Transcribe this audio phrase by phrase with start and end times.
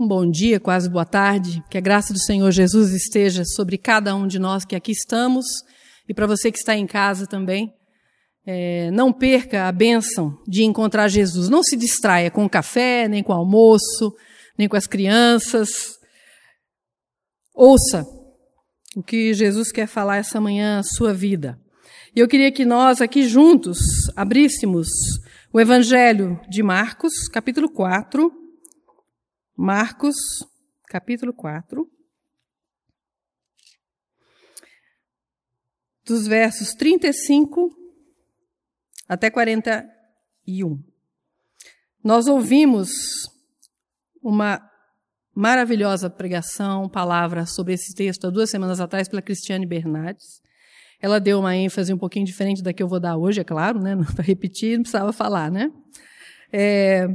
[0.00, 1.60] Um bom dia, quase boa tarde.
[1.68, 5.44] Que a graça do Senhor Jesus esteja sobre cada um de nós que aqui estamos
[6.08, 7.74] e para você que está em casa também.
[8.46, 11.48] É, não perca a bênção de encontrar Jesus.
[11.48, 14.14] Não se distraia com o café, nem com o almoço,
[14.56, 15.68] nem com as crianças.
[17.52, 18.06] Ouça
[18.94, 21.58] o que Jesus quer falar essa manhã à sua vida.
[22.14, 23.80] E eu queria que nós aqui juntos
[24.14, 24.88] abríssemos
[25.52, 28.37] o Evangelho de Marcos, capítulo 4.
[29.60, 30.14] Marcos,
[30.86, 31.84] capítulo 4.
[36.06, 37.68] Dos versos 35
[39.08, 40.80] até 41.
[42.04, 42.88] Nós ouvimos
[44.22, 44.62] uma
[45.34, 50.40] maravilhosa pregação, palavra sobre esse texto há duas semanas atrás pela Cristiane Bernardes.
[51.00, 53.80] Ela deu uma ênfase um pouquinho diferente da que eu vou dar hoje, é claro,
[53.80, 53.96] né?
[54.14, 55.68] Para repetir, não precisava falar, né?
[56.52, 57.08] É,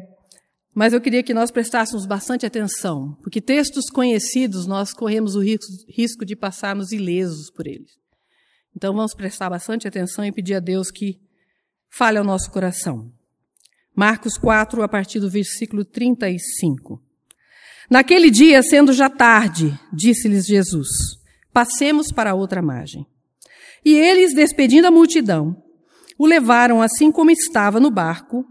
[0.73, 6.25] mas eu queria que nós prestássemos bastante atenção, porque textos conhecidos nós corremos o risco
[6.25, 7.91] de passarmos ilesos por eles.
[8.75, 11.19] Então vamos prestar bastante atenção e pedir a Deus que
[11.89, 13.11] fale ao nosso coração.
[13.95, 16.99] Marcos 4, a partir do versículo 35.
[17.89, 20.87] Naquele dia, sendo já tarde, disse-lhes Jesus:
[21.51, 23.05] Passemos para outra margem.
[23.85, 25.55] E eles, despedindo a multidão,
[26.17, 28.43] o levaram assim como estava no barco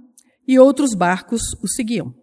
[0.46, 2.14] e outros barcos o seguiam.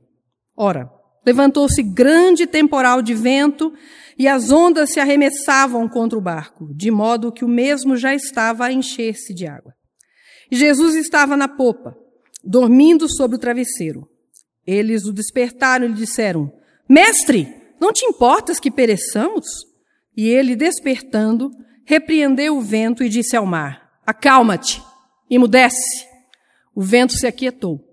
[0.56, 0.89] Ora,
[1.25, 3.73] levantou-se grande temporal de vento
[4.17, 8.66] e as ondas se arremessavam contra o barco, de modo que o mesmo já estava
[8.66, 9.73] a encher-se de água.
[10.52, 11.95] E Jesus estava na popa,
[12.44, 14.08] dormindo sobre o travesseiro.
[14.66, 16.52] Eles o despertaram e lhe disseram:
[16.88, 17.48] Mestre,
[17.80, 19.45] não te importas que pereçamos?
[20.17, 21.50] E ele, despertando,
[21.86, 24.81] repreendeu o vento e disse ao mar: Acalma-te,
[25.30, 26.08] imudece.
[26.76, 27.89] O vento se aquietou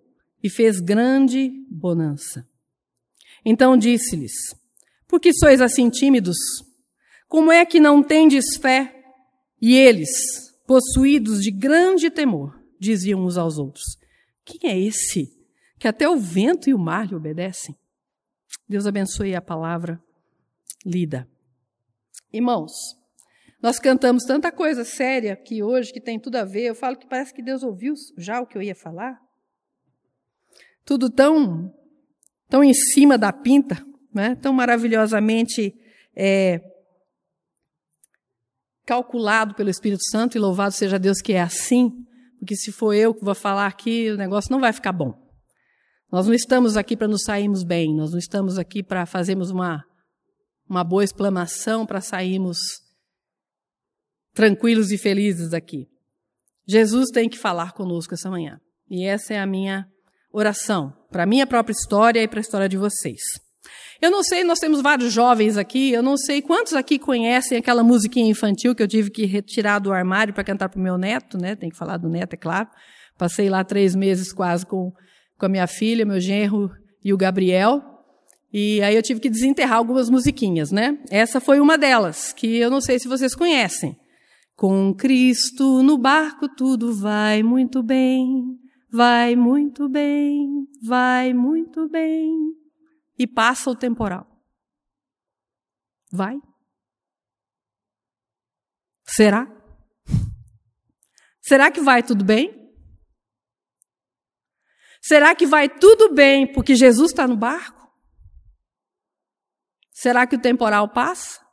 [0.46, 2.48] e fez grande bonança.
[3.44, 4.32] Então disse-lhes:
[5.08, 6.36] Por que sois assim tímidos?
[7.28, 8.94] Como é que não tendes fé?
[9.60, 10.08] E eles,
[10.64, 13.98] possuídos de grande temor, diziam uns aos outros:
[14.44, 15.36] Quem é esse
[15.80, 17.76] que até o vento e o mar lhe obedecem?
[18.68, 20.00] Deus abençoe a palavra
[20.84, 21.28] lida.
[22.32, 22.70] Irmãos,
[23.60, 26.66] nós cantamos tanta coisa séria aqui hoje que tem tudo a ver.
[26.66, 29.25] Eu falo que parece que Deus ouviu já o que eu ia falar
[30.86, 31.74] tudo tão,
[32.48, 34.36] tão em cima da pinta, né?
[34.36, 35.74] tão maravilhosamente
[36.16, 36.60] é,
[38.86, 41.90] calculado pelo Espírito Santo, e louvado seja Deus que é assim,
[42.38, 45.12] porque se for eu que vou falar aqui, o negócio não vai ficar bom.
[46.10, 49.84] Nós não estamos aqui para nos sairmos bem, nós não estamos aqui para fazermos uma,
[50.68, 52.58] uma boa exclamação, para sairmos
[54.32, 55.88] tranquilos e felizes daqui.
[56.64, 58.60] Jesus tem que falar conosco essa manhã.
[58.88, 59.88] E essa é a minha
[60.38, 63.20] oração, para a minha própria história e para a história de vocês.
[64.00, 67.82] Eu não sei, nós temos vários jovens aqui, eu não sei quantos aqui conhecem aquela
[67.82, 71.38] musiquinha infantil que eu tive que retirar do armário para cantar para o meu neto,
[71.38, 71.56] né?
[71.56, 72.68] Tem que falar do neto, é claro.
[73.16, 74.92] Passei lá três meses quase com,
[75.38, 76.70] com a minha filha, meu genro
[77.02, 77.82] e o Gabriel.
[78.52, 80.98] E aí eu tive que desenterrar algumas musiquinhas, né?
[81.10, 83.96] Essa foi uma delas, que eu não sei se vocês conhecem.
[84.54, 88.65] Com Cristo no barco tudo vai muito bem.
[88.88, 92.54] Vai muito bem, vai muito bem.
[93.18, 94.26] E passa o temporal.
[96.12, 96.36] Vai?
[99.06, 99.46] Será?
[101.40, 102.66] Será que vai tudo bem?
[105.00, 107.88] Será que vai tudo bem porque Jesus está no barco?
[109.92, 111.45] Será que o temporal passa?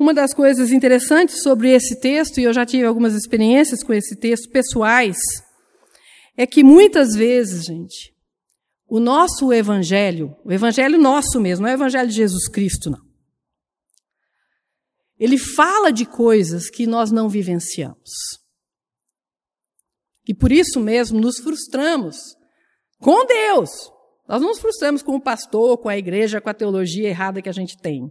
[0.00, 4.16] Uma das coisas interessantes sobre esse texto, e eu já tive algumas experiências com esse
[4.16, 5.18] texto pessoais,
[6.34, 8.16] é que muitas vezes, gente,
[8.88, 13.02] o nosso evangelho, o evangelho nosso mesmo, não é o evangelho de Jesus Cristo, não.
[15.18, 18.40] Ele fala de coisas que nós não vivenciamos.
[20.26, 22.16] E por isso mesmo nos frustramos
[22.98, 23.68] com Deus.
[24.26, 27.50] Nós não nos frustramos com o pastor, com a igreja, com a teologia errada que
[27.50, 28.10] a gente tem.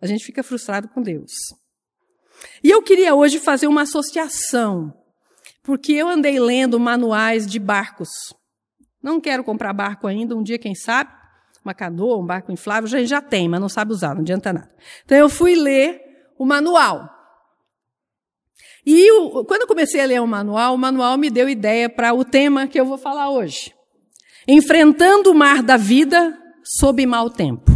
[0.00, 1.32] A gente fica frustrado com Deus.
[2.62, 4.92] E eu queria hoje fazer uma associação,
[5.62, 8.08] porque eu andei lendo manuais de barcos.
[9.02, 11.10] Não quero comprar barco ainda, um dia, quem sabe,
[11.64, 14.70] uma canoa, um barco inflável, já, já tem, mas não sabe usar, não adianta nada.
[15.04, 16.00] Então eu fui ler
[16.38, 17.08] o manual.
[18.84, 19.08] E
[19.48, 22.68] quando eu comecei a ler o manual, o manual me deu ideia para o tema
[22.68, 23.74] que eu vou falar hoje.
[24.46, 27.75] Enfrentando o mar da vida sob mau tempo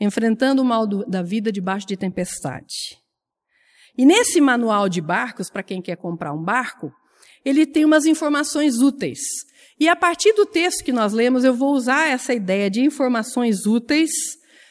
[0.00, 2.98] enfrentando o mal do, da vida debaixo de tempestade.
[3.96, 6.92] E nesse manual de barcos, para quem quer comprar um barco,
[7.44, 9.20] ele tem umas informações úteis.
[9.78, 13.66] E a partir do texto que nós lemos, eu vou usar essa ideia de informações
[13.66, 14.10] úteis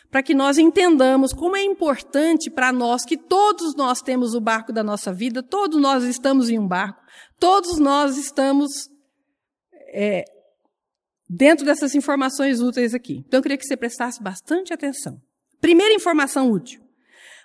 [0.10, 4.72] para que nós entendamos como é importante para nós que todos nós temos o barco
[4.72, 7.02] da nossa vida, todos nós estamos em um barco,
[7.40, 8.88] todos nós estamos
[9.92, 10.24] é,
[11.36, 13.24] dentro dessas informações úteis aqui.
[13.26, 15.22] Então eu queria que você prestasse bastante atenção.
[15.60, 16.82] Primeira informação útil: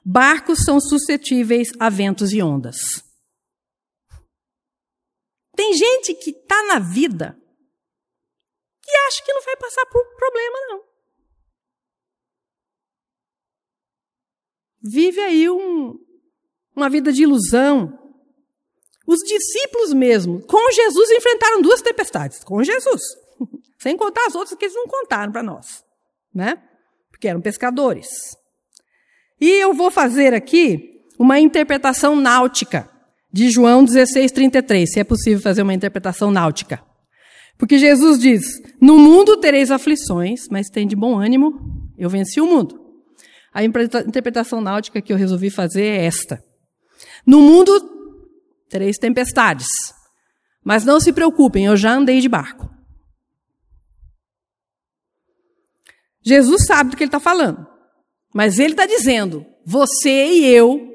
[0.04, 2.76] barcos são suscetíveis a ventos e ondas.
[5.56, 7.36] Tem gente que está na vida
[8.86, 10.88] e acha que não vai passar por problema, não.
[14.80, 15.98] Vive aí um,
[16.76, 17.98] uma vida de ilusão.
[19.06, 22.44] Os discípulos mesmo, com Jesus, enfrentaram duas tempestades.
[22.44, 23.02] Com Jesus.
[23.78, 25.84] Sem contar as outras que eles não contaram para nós.
[26.34, 26.58] Né?
[27.10, 28.08] Porque eram pescadores.
[29.40, 32.90] E eu vou fazer aqui uma interpretação náutica
[33.32, 36.82] de João 16, 33, se é possível fazer uma interpretação náutica.
[37.56, 41.52] Porque Jesus diz: No mundo tereis aflições, mas tem de bom ânimo,
[41.96, 42.80] eu venci o mundo.
[43.52, 46.42] A interpretação náutica que eu resolvi fazer é esta:
[47.26, 47.72] No mundo
[48.68, 49.68] tereis tempestades,
[50.64, 52.77] mas não se preocupem, eu já andei de barco.
[56.28, 57.66] Jesus sabe do que ele está falando,
[58.34, 60.86] mas ele está dizendo: você e eu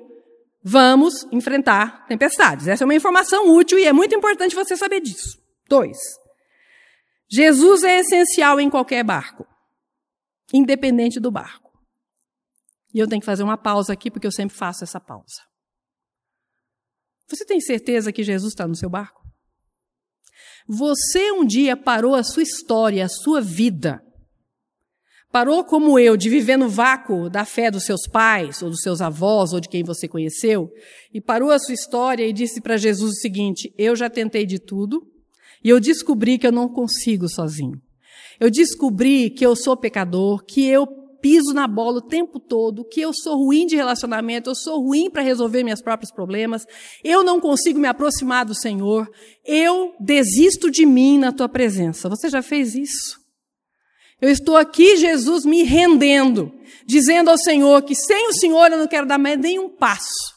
[0.64, 2.68] vamos enfrentar tempestades.
[2.68, 5.42] Essa é uma informação útil e é muito importante você saber disso.
[5.68, 5.98] Dois.
[7.32, 9.44] Jesus é essencial em qualquer barco,
[10.54, 11.72] independente do barco.
[12.94, 15.42] E eu tenho que fazer uma pausa aqui, porque eu sempre faço essa pausa.
[17.28, 19.24] Você tem certeza que Jesus está no seu barco?
[20.68, 24.00] Você um dia parou a sua história, a sua vida.
[25.34, 29.02] Parou como eu de viver no vácuo da fé dos seus pais, ou dos seus
[29.02, 30.72] avós, ou de quem você conheceu,
[31.12, 34.60] e parou a sua história e disse para Jesus o seguinte: Eu já tentei de
[34.60, 35.02] tudo,
[35.64, 37.82] e eu descobri que eu não consigo sozinho.
[38.40, 40.86] Eu descobri que eu sou pecador, que eu
[41.20, 45.10] piso na bola o tempo todo, que eu sou ruim de relacionamento, eu sou ruim
[45.10, 46.64] para resolver meus próprios problemas,
[47.04, 49.10] eu não consigo me aproximar do Senhor,
[49.44, 52.08] eu desisto de mim na tua presença.
[52.08, 53.23] Você já fez isso?
[54.24, 58.88] Eu estou aqui, Jesus, me rendendo, dizendo ao Senhor que sem o Senhor eu não
[58.88, 60.34] quero dar mais nenhum passo.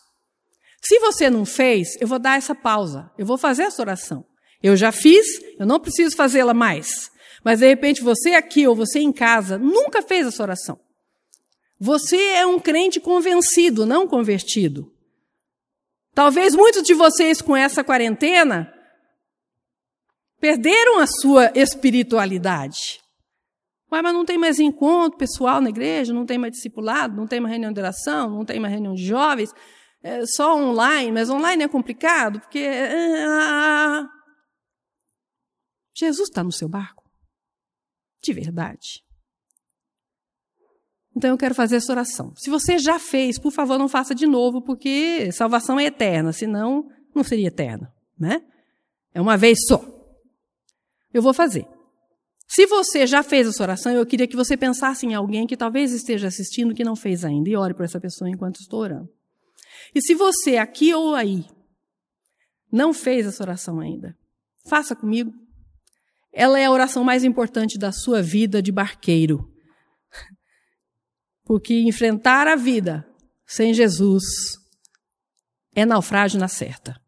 [0.83, 4.27] Se você não fez, eu vou dar essa pausa, eu vou fazer essa oração.
[4.61, 5.25] Eu já fiz,
[5.57, 7.13] eu não preciso fazê-la mais.
[7.45, 10.81] Mas de repente você aqui ou você em casa nunca fez essa oração.
[11.79, 14.93] Você é um crente convencido, não convertido.
[16.13, 18.69] Talvez muitos de vocês com essa quarentena
[20.41, 23.06] perderam a sua espiritualidade.
[23.93, 27.41] Ué, mas não tem mais encontro pessoal na igreja, não tem mais discipulado, não tem
[27.41, 29.53] mais reunião de oração, não tem mais reunião de jovens,
[30.03, 32.65] é só online, mas online é complicado, porque.
[33.29, 34.09] Ah,
[35.97, 37.05] Jesus está no seu barco?
[38.23, 39.05] De verdade.
[41.17, 42.35] Então eu quero fazer essa oração.
[42.37, 46.87] Se você já fez, por favor, não faça de novo, porque salvação é eterna, senão
[47.15, 48.43] não seria eterna, né?
[49.15, 49.83] É uma vez só.
[51.13, 51.67] Eu vou fazer.
[52.47, 55.93] Se você já fez essa oração, eu queria que você pensasse em alguém que talvez
[55.93, 59.09] esteja assistindo que não fez ainda e ore por essa pessoa enquanto estou orando.
[59.95, 61.45] E se você aqui ou aí
[62.71, 64.17] não fez essa oração ainda,
[64.69, 65.33] faça comigo.
[66.33, 69.51] Ela é a oração mais importante da sua vida de barqueiro.
[71.45, 73.07] Porque enfrentar a vida
[73.47, 74.25] sem Jesus
[75.75, 77.01] é naufrágio na certa.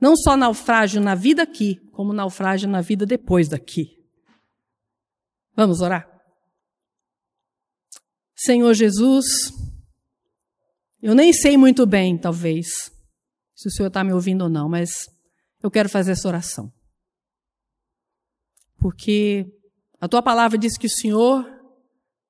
[0.00, 4.01] Não só naufrágio na vida aqui, como naufrágio na vida depois daqui.
[5.54, 6.08] Vamos orar?
[8.34, 9.26] Senhor Jesus,
[11.00, 12.90] eu nem sei muito bem, talvez,
[13.54, 15.06] se o Senhor está me ouvindo ou não, mas
[15.62, 16.72] eu quero fazer essa oração
[18.82, 19.46] porque
[20.00, 21.46] a tua palavra diz que o Senhor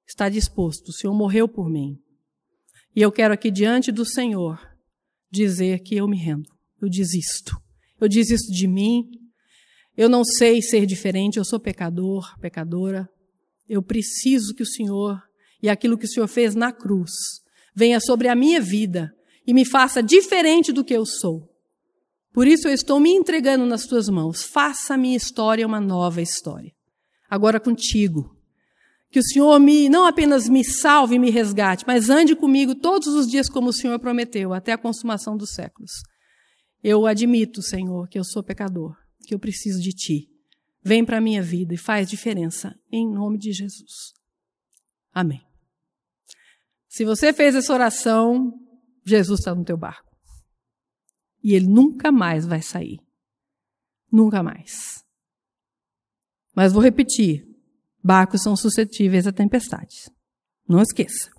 [0.07, 1.97] está disposto, o Senhor morreu por mim.
[2.95, 4.61] E eu quero aqui diante do Senhor
[5.31, 6.51] dizer que eu me rendo,
[6.81, 7.57] eu desisto.
[7.99, 9.05] Eu desisto de mim,
[9.97, 13.09] eu não sei ser diferente, eu sou pecador, pecadora.
[13.73, 15.19] Eu preciso que o Senhor
[15.63, 17.11] e aquilo que o Senhor fez na cruz
[17.75, 19.11] venha sobre a minha vida
[19.47, 21.49] e me faça diferente do que eu sou.
[22.35, 24.43] Por isso eu estou me entregando nas tuas mãos.
[24.43, 26.71] Faça a minha história uma nova história.
[27.31, 28.37] Agora contigo.
[29.11, 33.09] Que o Senhor me, não apenas me salve e me resgate, mas ande comigo todos
[33.09, 35.93] os dias como o Senhor prometeu, até a consumação dos séculos.
[36.85, 38.95] Eu admito, Senhor, que eu sou pecador,
[39.27, 40.32] que eu preciso de Ti.
[40.83, 44.13] Vem para a minha vida e faz diferença, em nome de Jesus.
[45.13, 45.47] Amém.
[46.89, 48.53] Se você fez essa oração,
[49.05, 50.11] Jesus está no teu barco.
[51.43, 53.01] E ele nunca mais vai sair.
[54.11, 55.05] Nunca mais.
[56.55, 57.47] Mas vou repetir:
[58.03, 60.11] barcos são suscetíveis a tempestades.
[60.69, 61.31] Não esqueça.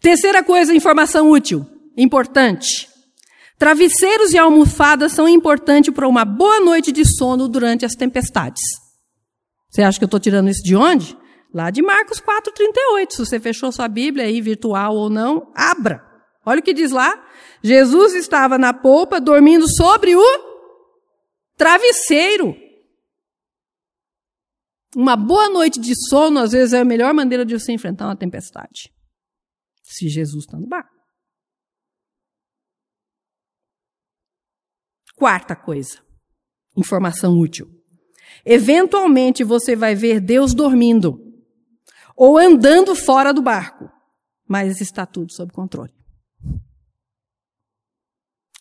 [0.00, 1.64] Terceira coisa, informação útil,
[1.96, 2.88] importante.
[3.58, 8.62] Travesseiros e almofadas são importantes para uma boa noite de sono durante as tempestades.
[9.68, 11.18] Você acha que eu estou tirando isso de onde?
[11.52, 13.10] Lá de Marcos 4,38.
[13.10, 16.06] Se você fechou sua Bíblia aí, virtual ou não, abra.
[16.46, 17.12] Olha o que diz lá.
[17.62, 20.24] Jesus estava na polpa, dormindo sobre o
[21.56, 22.56] travesseiro.
[24.94, 28.16] Uma boa noite de sono, às vezes, é a melhor maneira de você enfrentar uma
[28.16, 28.92] tempestade.
[29.82, 30.97] Se Jesus está no barco.
[35.18, 36.00] Quarta coisa,
[36.76, 37.68] informação útil.
[38.44, 41.20] Eventualmente você vai ver Deus dormindo
[42.16, 43.90] ou andando fora do barco,
[44.46, 45.92] mas está tudo sob controle.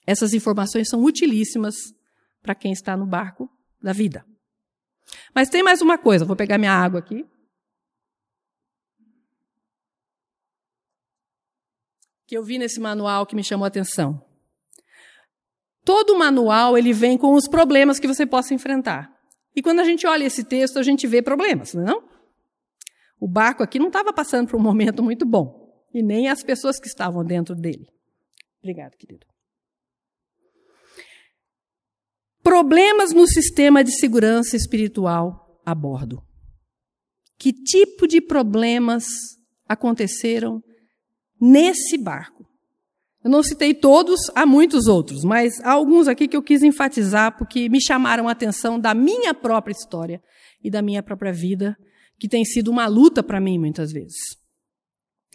[0.04, 1.76] Essas informações são utilíssimas
[2.42, 3.48] para quem está no barco
[3.80, 4.26] da vida.
[5.36, 7.24] Mas tem mais uma coisa, vou pegar minha água aqui.
[12.26, 14.27] Que eu vi nesse manual que me chamou a atenção.
[15.88, 19.10] Todo manual ele vem com os problemas que você possa enfrentar.
[19.56, 22.10] E quando a gente olha esse texto, a gente vê problemas, não é não?
[23.18, 25.66] O barco aqui não estava passando por um momento muito bom.
[25.94, 27.88] E nem as pessoas que estavam dentro dele.
[28.62, 29.26] Obrigado, querido.
[32.44, 36.22] Problemas no sistema de segurança espiritual a bordo.
[37.40, 39.06] Que tipo de problemas
[39.66, 40.62] aconteceram
[41.40, 42.46] nesse barco?
[43.28, 47.38] Eu não citei todos, há muitos outros, mas há alguns aqui que eu quis enfatizar
[47.38, 50.24] porque me chamaram a atenção da minha própria história
[50.64, 51.76] e da minha própria vida,
[52.18, 54.16] que tem sido uma luta para mim muitas vezes.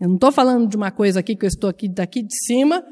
[0.01, 2.83] Eu não estou falando de uma coisa aqui que eu estou aqui daqui de cima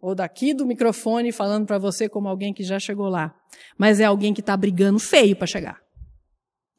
[0.00, 3.32] ou daqui do microfone falando para você como alguém que já chegou lá,
[3.78, 5.80] mas é alguém que está brigando feio para chegar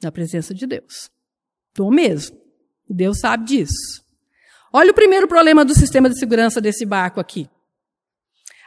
[0.03, 1.09] na presença de Deus.
[1.69, 2.37] Estou mesmo.
[2.89, 4.04] Deus sabe disso.
[4.77, 7.49] Olha o primeiro problema do sistema de segurança desse barco aqui.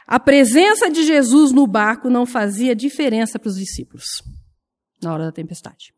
[0.07, 4.23] A presença de Jesus no barco não fazia diferença para os discípulos
[5.03, 5.93] na hora da tempestade.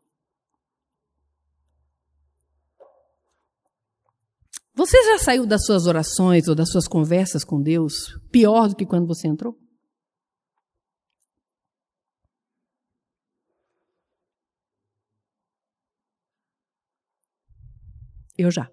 [4.74, 8.84] Você já saiu das suas orações ou das suas conversas com Deus pior do que
[8.84, 9.58] quando você entrou?
[18.36, 18.70] Eu já.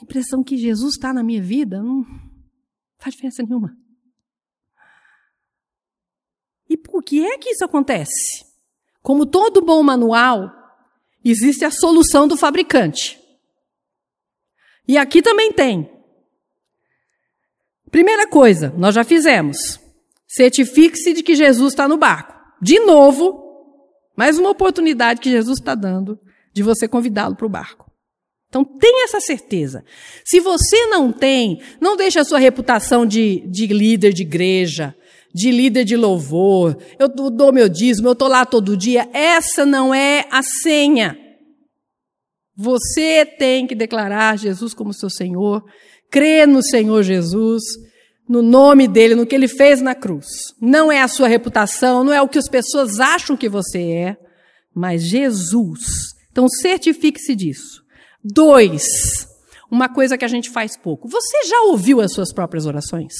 [0.00, 2.04] A impressão que Jesus está na minha vida não
[2.98, 3.76] faz diferença nenhuma.
[6.68, 8.46] E por que é que isso acontece?
[9.02, 10.52] Como todo bom manual,
[11.24, 13.18] existe a solução do fabricante.
[14.86, 15.90] E aqui também tem.
[17.90, 19.80] Primeira coisa, nós já fizemos.
[20.26, 22.34] Certifique-se de que Jesus está no barco.
[22.60, 23.74] De novo,
[24.16, 26.20] mais uma oportunidade que Jesus está dando
[26.52, 27.87] de você convidá-lo para o barco.
[28.48, 29.84] Então tenha essa certeza.
[30.24, 34.94] Se você não tem, não deixe a sua reputação de, de líder de igreja,
[35.34, 39.08] de líder de louvor, eu dou meu dízimo, eu estou lá todo dia.
[39.12, 41.18] Essa não é a senha.
[42.56, 45.62] Você tem que declarar Jesus como seu Senhor,
[46.10, 47.62] crer no Senhor Jesus,
[48.28, 50.26] no nome dele, no que ele fez na cruz.
[50.60, 54.16] Não é a sua reputação, não é o que as pessoas acham que você é,
[54.74, 56.14] mas Jesus.
[56.32, 57.87] Então certifique-se disso.
[58.22, 59.28] Dois,
[59.70, 61.08] uma coisa que a gente faz pouco.
[61.08, 63.14] Você já ouviu as suas próprias orações?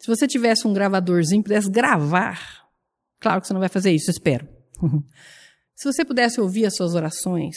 [0.00, 2.66] Se você tivesse um gravadorzinho, pudesse gravar.
[3.20, 4.48] Claro que você não vai fazer isso, espero.
[5.74, 7.56] Se você pudesse ouvir as suas orações,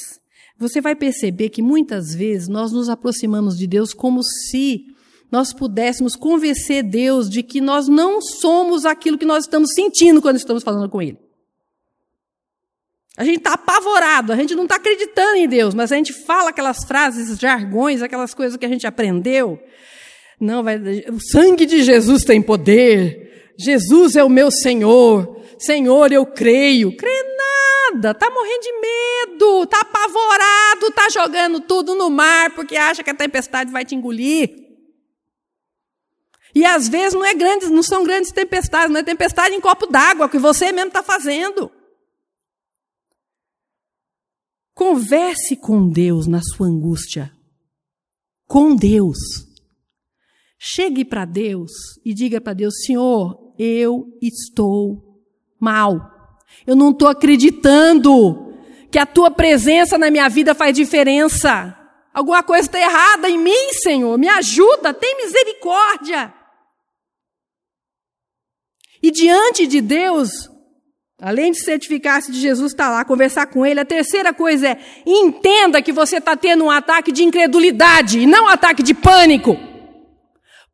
[0.57, 4.85] você vai perceber que muitas vezes nós nos aproximamos de Deus como se
[5.31, 10.35] nós pudéssemos convencer Deus de que nós não somos aquilo que nós estamos sentindo quando
[10.35, 11.17] estamos falando com Ele.
[13.17, 16.49] A gente está apavorado, a gente não está acreditando em Deus, mas a gente fala
[16.49, 19.61] aquelas frases, jargões, aquelas coisas que a gente aprendeu.
[20.39, 20.77] Não, vai,
[21.09, 23.53] o sangue de Jesus tem poder.
[23.59, 25.39] Jesus é o meu Senhor.
[25.59, 26.95] Senhor, eu creio.
[26.95, 27.23] Crê
[27.91, 33.09] nada, está morrendo de medo, está apavorado, está jogando tudo no mar porque acha que
[33.09, 34.49] a tempestade vai te engolir.
[36.55, 37.33] E às vezes não é
[37.69, 41.71] não são grandes tempestades, não é tempestade em copo d'água que você mesmo está fazendo.
[44.81, 47.31] Converse com Deus na sua angústia.
[48.47, 49.19] Com Deus.
[50.57, 51.71] Chegue para Deus
[52.03, 55.21] e diga para Deus: Senhor, eu estou
[55.59, 56.39] mal.
[56.65, 58.55] Eu não estou acreditando
[58.91, 61.77] que a tua presença na minha vida faz diferença.
[62.11, 64.17] Alguma coisa está errada em mim, Senhor.
[64.17, 66.33] Me ajuda, tem misericórdia.
[68.99, 70.49] E diante de Deus,
[71.21, 75.81] além de certificar-se de Jesus estar lá, conversar com ele, a terceira coisa é entenda
[75.81, 79.55] que você está tendo um ataque de incredulidade e não um ataque de pânico.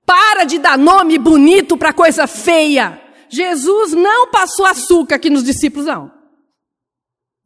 [0.06, 3.00] Para de dar nome bonito para coisa feia.
[3.28, 6.10] Jesus não passou açúcar aqui nos discípulos, não.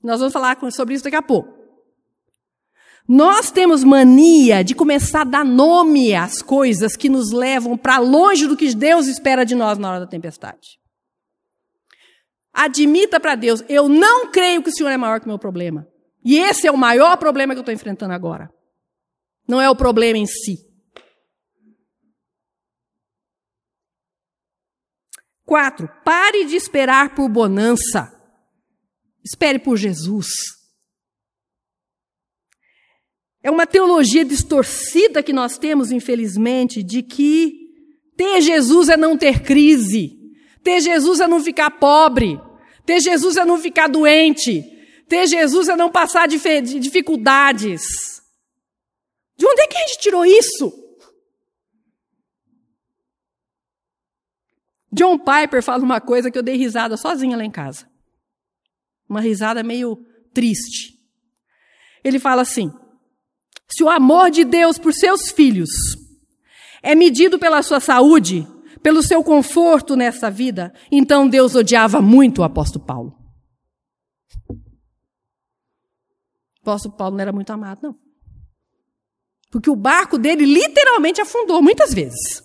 [0.04, 1.60] Nós vamos falar sobre isso daqui a pouco.
[3.08, 8.46] Nós temos mania de começar a dar nome às coisas que nos levam para longe
[8.46, 10.81] do que Deus espera de nós na hora da tempestade.
[12.54, 15.88] Admita para Deus, eu não creio que o Senhor é maior que o meu problema.
[16.24, 18.50] E esse é o maior problema que eu estou enfrentando agora.
[19.48, 20.58] Não é o problema em si.
[25.44, 28.10] Quatro, pare de esperar por bonança.
[29.24, 30.28] Espere por Jesus.
[33.44, 37.54] É uma teologia distorcida que nós temos, infelizmente, de que
[38.16, 40.21] ter Jesus é não ter crise,
[40.64, 42.40] ter Jesus é não ficar pobre,
[42.86, 44.64] ter Jesus é não ficar doente,
[45.08, 48.22] ter Jesus é não passar dificuldades.
[49.38, 50.72] De onde é que a gente tirou isso?
[54.92, 57.90] John Piper fala uma coisa que eu dei risada sozinha lá em casa.
[59.10, 61.00] Uma risada meio triste.
[62.04, 62.72] Ele fala assim:
[63.70, 65.70] se o amor de Deus por seus filhos
[66.84, 68.46] é medido pela sua saúde,
[68.82, 73.18] pelo seu conforto nessa vida, então Deus odiava muito o apóstolo Paulo.
[76.60, 78.00] O apóstolo Paulo não era muito amado, não.
[79.52, 82.42] Porque o barco dele literalmente afundou muitas vezes.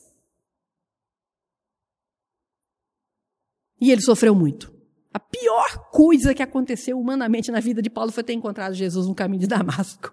[3.80, 4.74] E ele sofreu muito.
[5.12, 9.14] A pior coisa que aconteceu humanamente na vida de Paulo foi ter encontrado Jesus no
[9.14, 10.12] caminho de Damasco.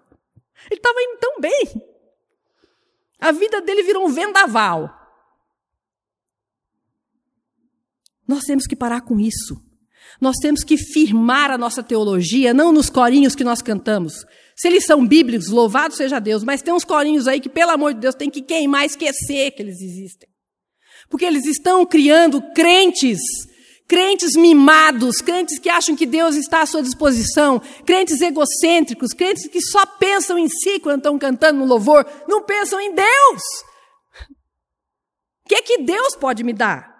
[0.69, 1.93] Ele estava indo tão bem.
[3.19, 5.02] A vida dele virou um vendaval.
[8.27, 9.61] Nós temos que parar com isso.
[10.21, 14.25] Nós temos que firmar a nossa teologia, não nos corinhos que nós cantamos.
[14.55, 17.93] Se eles são bíblicos, louvado seja Deus, mas tem uns corinhos aí que, pelo amor
[17.93, 20.29] de Deus, tem que queimar, esquecer que eles existem.
[21.09, 23.19] Porque eles estão criando crentes
[23.87, 29.61] crentes mimados, crentes que acham que Deus está à sua disposição, crentes egocêntricos, crentes que
[29.61, 33.41] só pensam em si quando estão cantando no louvor, não pensam em Deus.
[35.45, 36.92] O que é que Deus pode me dar?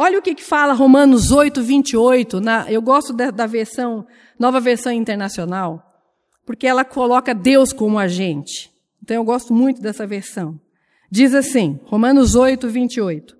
[0.00, 2.40] Olha o que, que fala Romanos 8, 28.
[2.40, 4.06] Na, eu gosto da, da versão,
[4.38, 6.00] nova versão internacional,
[6.46, 8.70] porque ela coloca Deus como agente.
[9.02, 10.56] Então eu gosto muito dessa versão.
[11.10, 13.36] Diz assim, Romanos 8, 28.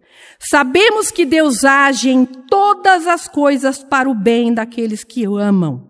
[0.50, 5.88] Sabemos que Deus age em todas as coisas para o bem daqueles que o amam,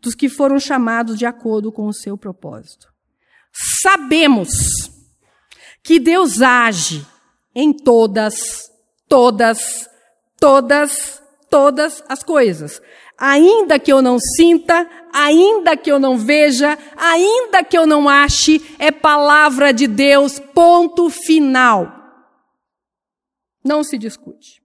[0.00, 2.86] dos que foram chamados de acordo com o seu propósito.
[3.82, 4.88] Sabemos
[5.82, 7.04] que Deus age
[7.52, 8.70] em todas,
[9.08, 9.88] todas,
[10.38, 12.80] todas, todas as coisas.
[13.18, 18.60] Ainda que eu não sinta, ainda que eu não veja, ainda que eu não ache,
[18.78, 21.92] é palavra de Deus, ponto final.
[23.64, 24.62] Não se discute.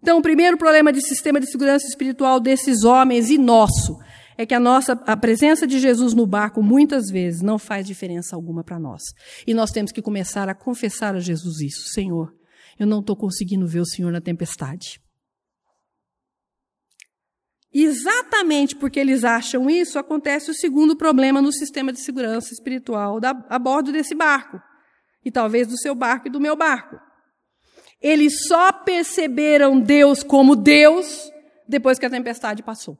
[0.00, 3.98] Então, o primeiro problema de sistema de segurança espiritual desses homens e nosso
[4.36, 8.36] é que a nossa a presença de Jesus no barco muitas vezes não faz diferença
[8.36, 9.02] alguma para nós.
[9.46, 12.34] E nós temos que começar a confessar a Jesus isso, Senhor,
[12.78, 15.00] eu não estou conseguindo ver o Senhor na tempestade.
[17.72, 23.30] Exatamente porque eles acham isso, acontece o segundo problema no sistema de segurança espiritual da,
[23.48, 24.60] a bordo desse barco
[25.24, 26.96] e talvez do seu barco e do meu barco.
[28.00, 31.28] Eles só perceberam Deus como Deus
[31.66, 32.96] depois que a tempestade passou.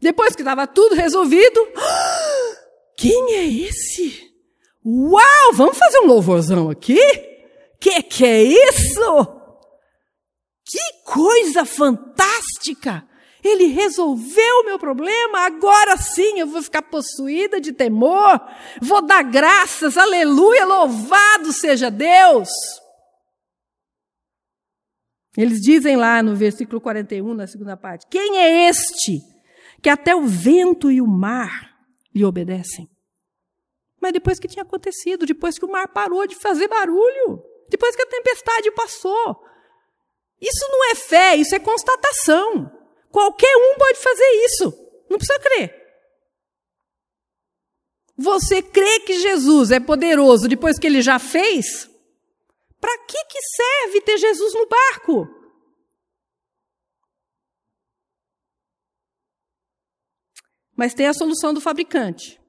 [0.00, 1.60] Depois que estava tudo resolvido,
[2.96, 4.32] quem é esse?
[4.84, 6.98] Uau, vamos fazer um louvorzão aqui?
[7.80, 9.26] Que que é isso?
[10.64, 13.08] Que coisa fantástica!
[13.42, 18.40] Ele resolveu o meu problema, agora sim eu vou ficar possuída de temor,
[18.82, 22.48] vou dar graças, aleluia, louvado seja Deus.
[25.36, 29.20] Eles dizem lá no versículo 41, na segunda parte: Quem é este
[29.80, 31.76] que até o vento e o mar
[32.12, 32.90] lhe obedecem?
[34.00, 38.02] Mas depois que tinha acontecido, depois que o mar parou de fazer barulho, depois que
[38.02, 39.44] a tempestade passou.
[40.40, 42.70] Isso não é fé, isso é constatação.
[43.10, 44.72] Qualquer um pode fazer isso.
[45.08, 45.78] Não precisa crer.
[48.16, 51.88] Você crê que Jesus é poderoso depois que ele já fez?
[52.80, 55.28] Para que, que serve ter Jesus no barco?
[60.76, 62.40] Mas tem a solução do fabricante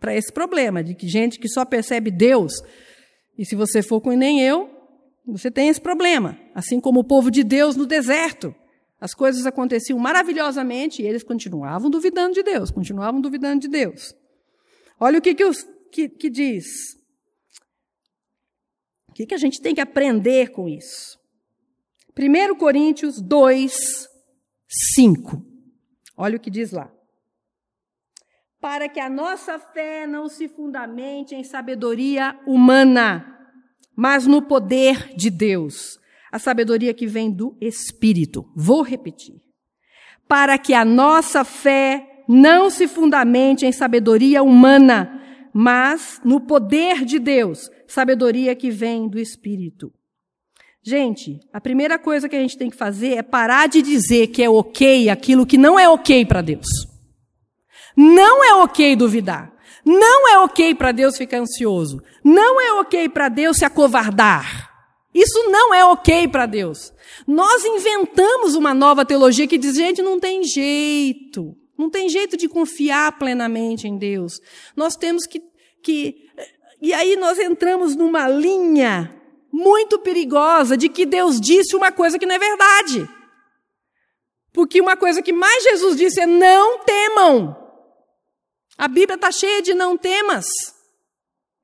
[0.00, 2.52] para esse problema de que gente que só percebe Deus
[3.38, 4.68] E se você for com nem eu,
[5.24, 6.36] você tem esse problema.
[6.54, 8.52] Assim como o povo de Deus no deserto.
[9.00, 14.12] As coisas aconteciam maravilhosamente e eles continuavam duvidando de Deus, continuavam duvidando de Deus.
[14.98, 16.66] Olha o que, que, os, que, que diz.
[19.08, 21.16] O que, que a gente tem que aprender com isso?
[22.18, 24.08] 1 Coríntios 2,
[24.96, 25.46] 5.
[26.16, 26.92] Olha o que diz lá.
[28.60, 33.38] Para que a nossa fé não se fundamente em sabedoria humana,
[33.94, 35.98] mas no poder de Deus
[36.30, 38.50] a sabedoria que vem do Espírito.
[38.54, 39.36] Vou repetir.
[40.26, 47.18] Para que a nossa fé não se fundamente em sabedoria humana, mas no poder de
[47.18, 49.92] Deus, sabedoria que vem do Espírito.
[50.82, 54.42] Gente, a primeira coisa que a gente tem que fazer é parar de dizer que
[54.42, 56.87] é ok aquilo que não é ok para Deus.
[58.00, 59.52] Não é ok duvidar.
[59.84, 62.00] Não é ok para Deus ficar ansioso.
[62.22, 64.70] Não é ok para Deus se acovardar.
[65.12, 66.92] Isso não é ok para Deus.
[67.26, 71.56] Nós inventamos uma nova teologia que diz, gente, não tem jeito.
[71.76, 74.40] Não tem jeito de confiar plenamente em Deus.
[74.76, 75.42] Nós temos que,
[75.82, 76.14] que.
[76.80, 79.12] E aí nós entramos numa linha
[79.50, 83.08] muito perigosa de que Deus disse uma coisa que não é verdade.
[84.52, 87.67] Porque uma coisa que mais Jesus disse é: não temam.
[88.78, 90.46] A Bíblia está cheia de não temas.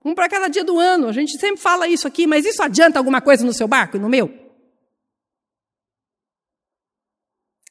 [0.05, 1.07] Um para cada dia do ano.
[1.07, 4.01] A gente sempre fala isso aqui, mas isso adianta alguma coisa no seu barco e
[4.01, 4.29] no meu?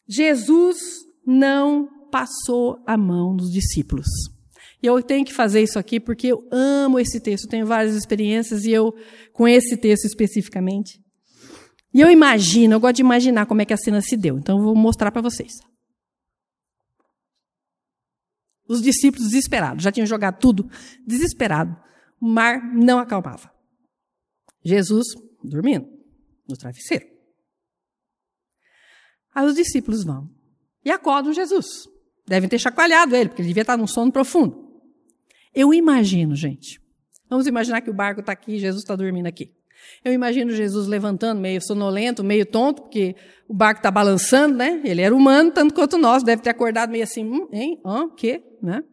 [0.07, 0.77] Jesus
[1.25, 4.07] não passou a mão nos discípulos.
[4.81, 7.95] E eu tenho que fazer isso aqui porque eu amo esse texto, eu tenho várias
[7.95, 8.93] experiências e eu,
[9.31, 10.99] com esse texto especificamente.
[11.93, 14.57] E eu imagino, eu gosto de imaginar como é que a cena se deu, então
[14.57, 15.53] eu vou mostrar para vocês.
[18.67, 20.69] Os discípulos desesperados, já tinham jogado tudo,
[21.05, 21.75] desesperado
[22.23, 23.51] o mar não acalmava.
[24.63, 25.07] Jesus
[25.43, 25.85] dormindo
[26.47, 27.05] no travesseiro.
[29.35, 30.33] Aí os discípulos vão
[30.85, 31.85] e acordam Jesus.
[32.25, 34.81] Devem ter chacoalhado ele, porque ele devia estar num sono profundo.
[35.53, 36.81] Eu imagino, gente.
[37.29, 39.53] Vamos imaginar que o barco está aqui e Jesus está dormindo aqui.
[40.03, 43.15] Eu imagino Jesus levantando, meio sonolento, meio tonto, porque
[43.47, 44.81] o barco está balançando, né?
[44.83, 47.79] Ele era humano, tanto quanto nós, deve ter acordado meio assim, hum, hein?
[47.85, 48.09] Hã?
[48.15, 48.43] quê?
[48.61, 48.83] Né?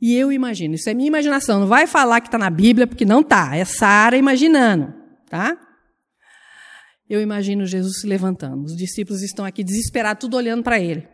[0.00, 3.04] E eu imagino, isso é minha imaginação, não vai falar que está na Bíblia, porque
[3.04, 4.94] não está, é Sara imaginando,
[5.28, 5.58] tá?
[7.08, 11.06] Eu imagino Jesus se levantando, os discípulos estão aqui desesperados, tudo olhando para ele.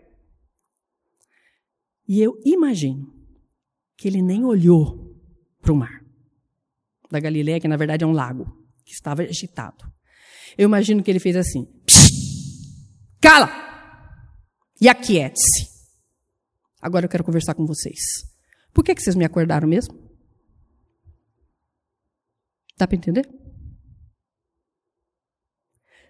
[2.08, 3.12] E eu imagino
[3.96, 5.16] que ele nem olhou
[5.60, 5.95] para o mar
[7.10, 8.46] da Galileia, que na verdade é um lago,
[8.84, 9.84] que estava agitado.
[10.56, 11.66] Eu imagino que ele fez assim:
[13.20, 13.64] cala!
[14.80, 15.68] E aquiete-se.
[16.80, 18.00] Agora eu quero conversar com vocês.
[18.72, 19.94] Por que, que vocês me acordaram mesmo?
[22.76, 23.26] Dá para entender?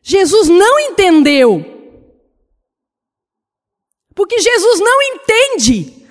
[0.03, 1.77] Jesus não entendeu.
[4.15, 6.07] Porque Jesus não entende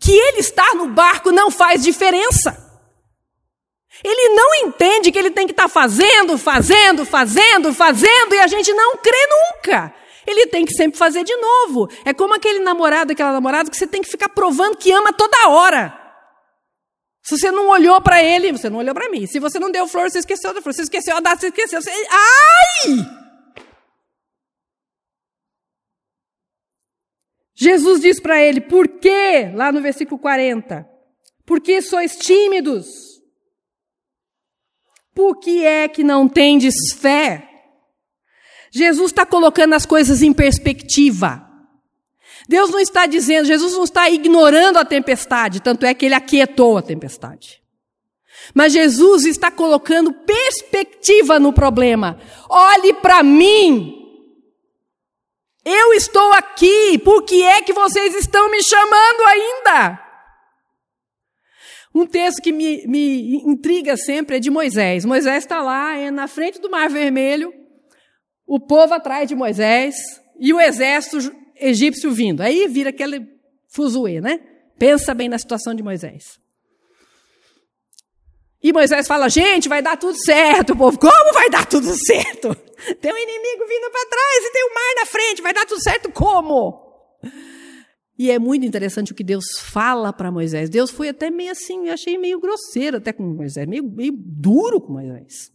[0.00, 2.69] que ele estar no barco não faz diferença.
[4.02, 8.72] Ele não entende que ele tem que estar fazendo, fazendo, fazendo, fazendo, e a gente
[8.72, 9.94] não crê nunca.
[10.26, 11.88] Ele tem que sempre fazer de novo.
[12.04, 15.48] É como aquele namorado, aquela namorada que você tem que ficar provando que ama toda
[15.48, 15.96] hora.
[17.22, 19.26] Se você não olhou para ele, você não olhou para mim.
[19.26, 20.74] Se você não deu flor, você esqueceu da flor.
[20.74, 21.82] Você esqueceu a data, você esqueceu.
[21.82, 21.90] Você...
[21.90, 23.20] Ai!
[27.54, 29.50] Jesus diz para ele, por quê?
[29.54, 30.88] Lá no versículo 40.
[31.44, 33.09] Porque sois tímidos?
[35.20, 37.46] Por que é que não tendes fé?
[38.72, 41.46] Jesus está colocando as coisas em perspectiva.
[42.48, 46.78] Deus não está dizendo, Jesus não está ignorando a tempestade, tanto é que ele aquietou
[46.78, 47.62] a tempestade.
[48.54, 52.18] Mas Jesus está colocando perspectiva no problema.
[52.48, 53.94] Olhe para mim.
[55.62, 56.96] Eu estou aqui.
[57.04, 60.09] Por que é que vocês estão me chamando ainda?
[61.94, 65.04] Um texto que me, me intriga sempre é de Moisés.
[65.04, 67.52] Moisés está lá, é na frente do Mar Vermelho,
[68.46, 69.96] o povo atrás de Moisés
[70.38, 72.42] e o exército egípcio vindo.
[72.42, 73.26] Aí vira aquele
[73.68, 74.40] fuzuê, né?
[74.78, 76.40] Pensa bem na situação de Moisés.
[78.62, 80.72] E Moisés fala: gente, vai dar tudo certo.
[80.72, 82.54] O povo, como vai dar tudo certo?
[83.00, 85.82] Tem um inimigo vindo para trás e tem um mar na frente, vai dar tudo
[85.82, 86.88] certo como?
[88.20, 90.68] E é muito interessante o que Deus fala para Moisés.
[90.68, 94.78] Deus foi até meio assim, eu achei meio grosseiro até com Moisés, meio, meio duro
[94.78, 95.50] com Moisés.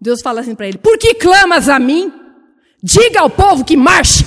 [0.00, 2.10] Deus fala assim para ele: Por que clamas a mim?
[2.82, 4.24] Diga ao povo que marche.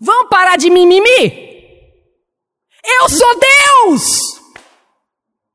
[0.00, 1.50] Vão parar de mimimi.
[2.84, 4.04] Eu sou Deus!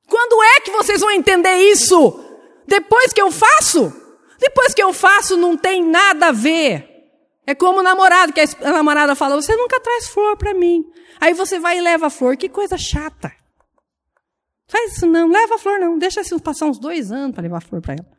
[0.05, 2.19] Quando é que vocês vão entender isso?
[2.67, 3.89] Depois que eu faço?
[4.37, 6.96] Depois que eu faço, não tem nada a ver.
[7.47, 10.83] É como o namorado, que a namorada fala: Você nunca traz flor para mim.
[11.17, 12.35] Aí você vai e leva a flor.
[12.35, 13.33] Que coisa chata.
[14.67, 15.97] Faz isso não, leva a flor não.
[15.97, 18.17] Deixa assim passar uns dois anos para levar a flor para ela.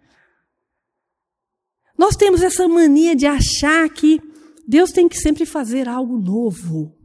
[1.97, 4.19] Nós temos essa mania de achar que
[4.67, 6.97] Deus tem que sempre fazer algo novo.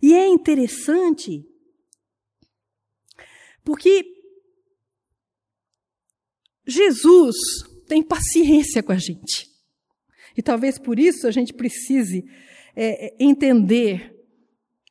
[0.00, 1.44] E é interessante
[3.62, 4.02] porque
[6.66, 7.36] Jesus
[7.86, 9.57] tem paciência com a gente.
[10.38, 12.24] E talvez por isso a gente precise
[12.76, 14.14] é, entender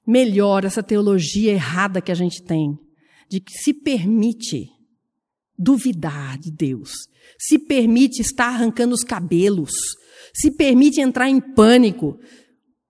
[0.05, 2.77] melhor essa teologia errada que a gente tem,
[3.29, 4.67] de que se permite
[5.57, 6.91] duvidar de Deus,
[7.39, 9.71] se permite estar arrancando os cabelos,
[10.33, 12.19] se permite entrar em pânico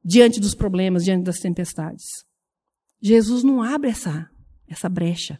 [0.04, 2.06] diante dos problemas, diante das tempestades.
[3.00, 4.32] Jesus não abre essa,
[4.67, 5.39] essa brecha.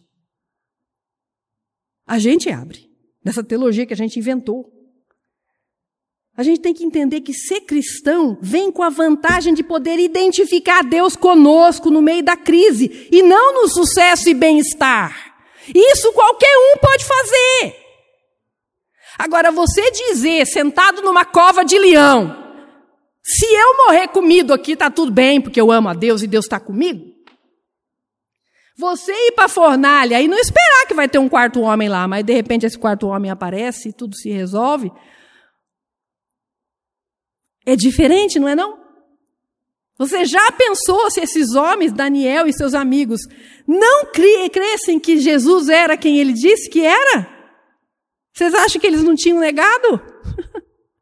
[2.06, 2.92] A gente abre,
[3.26, 4.77] nessa teologia que a gente inventou.
[6.38, 10.84] A gente tem que entender que ser cristão vem com a vantagem de poder identificar
[10.84, 15.36] Deus conosco no meio da crise e não no sucesso e bem-estar.
[15.74, 17.76] Isso qualquer um pode fazer.
[19.18, 22.38] Agora, você dizer, sentado numa cova de leão,
[23.24, 26.46] se eu morrer comido aqui, está tudo bem, porque eu amo a Deus e Deus
[26.46, 27.04] está comigo.
[28.78, 32.08] Você ir para a fornalha e não esperar que vai ter um quarto homem lá,
[32.08, 34.92] mas de repente esse quarto homem aparece e tudo se resolve.
[37.68, 38.80] É diferente, não é não?
[39.98, 43.20] Você já pensou se esses homens, Daniel e seus amigos,
[43.68, 44.06] não
[44.50, 47.28] crescem que Jesus era quem ele disse que era?
[48.32, 50.02] Vocês acham que eles não tinham negado?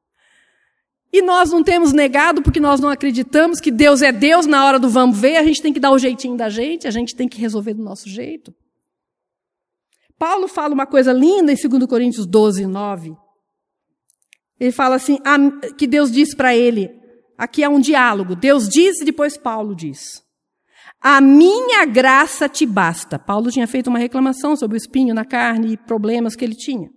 [1.14, 4.80] e nós não temos negado porque nós não acreditamos que Deus é Deus na hora
[4.80, 7.28] do vamos ver, a gente tem que dar o jeitinho da gente, a gente tem
[7.28, 8.52] que resolver do nosso jeito.
[10.18, 13.25] Paulo fala uma coisa linda em 2 Coríntios 12, 9.
[14.60, 15.20] Ele fala assim,
[15.78, 16.90] que Deus disse para ele,
[17.38, 18.36] Aqui é um diálogo.
[18.36, 20.24] Deus diz e depois Paulo diz.
[21.02, 23.20] A minha graça te basta.
[23.20, 26.90] Paulo tinha feito uma reclamação sobre o espinho na carne e problemas que ele tinha.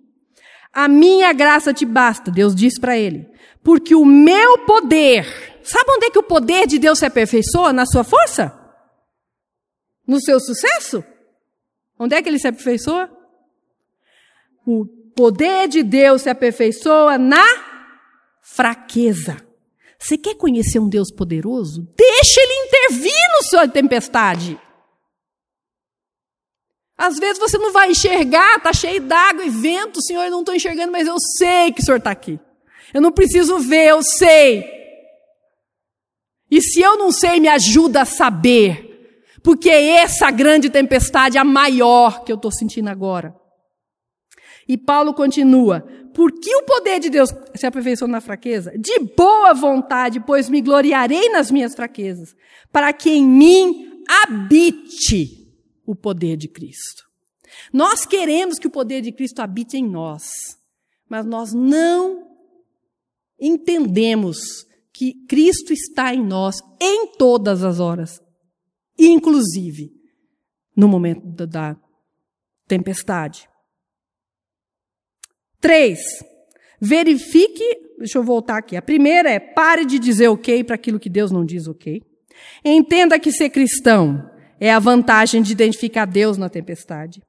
[0.72, 3.28] A minha graça te basta, Deus diz para ele.
[3.64, 5.24] Porque o meu poder,
[5.64, 7.72] sabe onde é que o poder de Deus se aperfeiçoa?
[7.72, 8.54] Na sua força?
[10.06, 11.02] No seu sucesso?
[11.98, 13.10] Onde é que ele se aperfeiçoa?
[14.64, 14.86] O
[15.18, 17.44] poder de Deus se aperfeiçoa na
[18.40, 19.36] fraqueza.
[19.98, 21.92] Você quer conhecer um Deus poderoso?
[21.96, 24.56] Deixa ele intervir no sua tempestade.
[26.96, 30.54] Às vezes você não vai enxergar, está cheio d'água e vento, Senhor, eu não estou
[30.54, 32.38] enxergando, mas eu sei que o Senhor está aqui.
[32.94, 34.64] Eu não preciso ver, eu sei.
[36.48, 39.26] E se eu não sei, me ajuda a saber.
[39.42, 43.34] Porque é essa grande tempestade a maior que eu estou sentindo agora.
[44.68, 45.80] E Paulo continua:
[46.12, 48.72] porque o poder de Deus se aperfeiçoa na fraqueza?
[48.78, 52.36] De boa vontade, pois me gloriarei nas minhas fraquezas,
[52.70, 55.48] para que em mim habite
[55.86, 57.04] o poder de Cristo.
[57.72, 60.58] Nós queremos que o poder de Cristo habite em nós,
[61.08, 62.26] mas nós não
[63.40, 68.20] entendemos que Cristo está em nós em todas as horas,
[68.98, 69.92] inclusive
[70.76, 71.76] no momento da
[72.66, 73.48] tempestade.
[75.60, 76.00] Três,
[76.80, 77.64] verifique,
[77.98, 78.76] deixa eu voltar aqui.
[78.76, 82.00] A primeira é pare de dizer ok para aquilo que Deus não diz ok.
[82.64, 87.20] Entenda que ser cristão é a vantagem de identificar Deus na tempestade.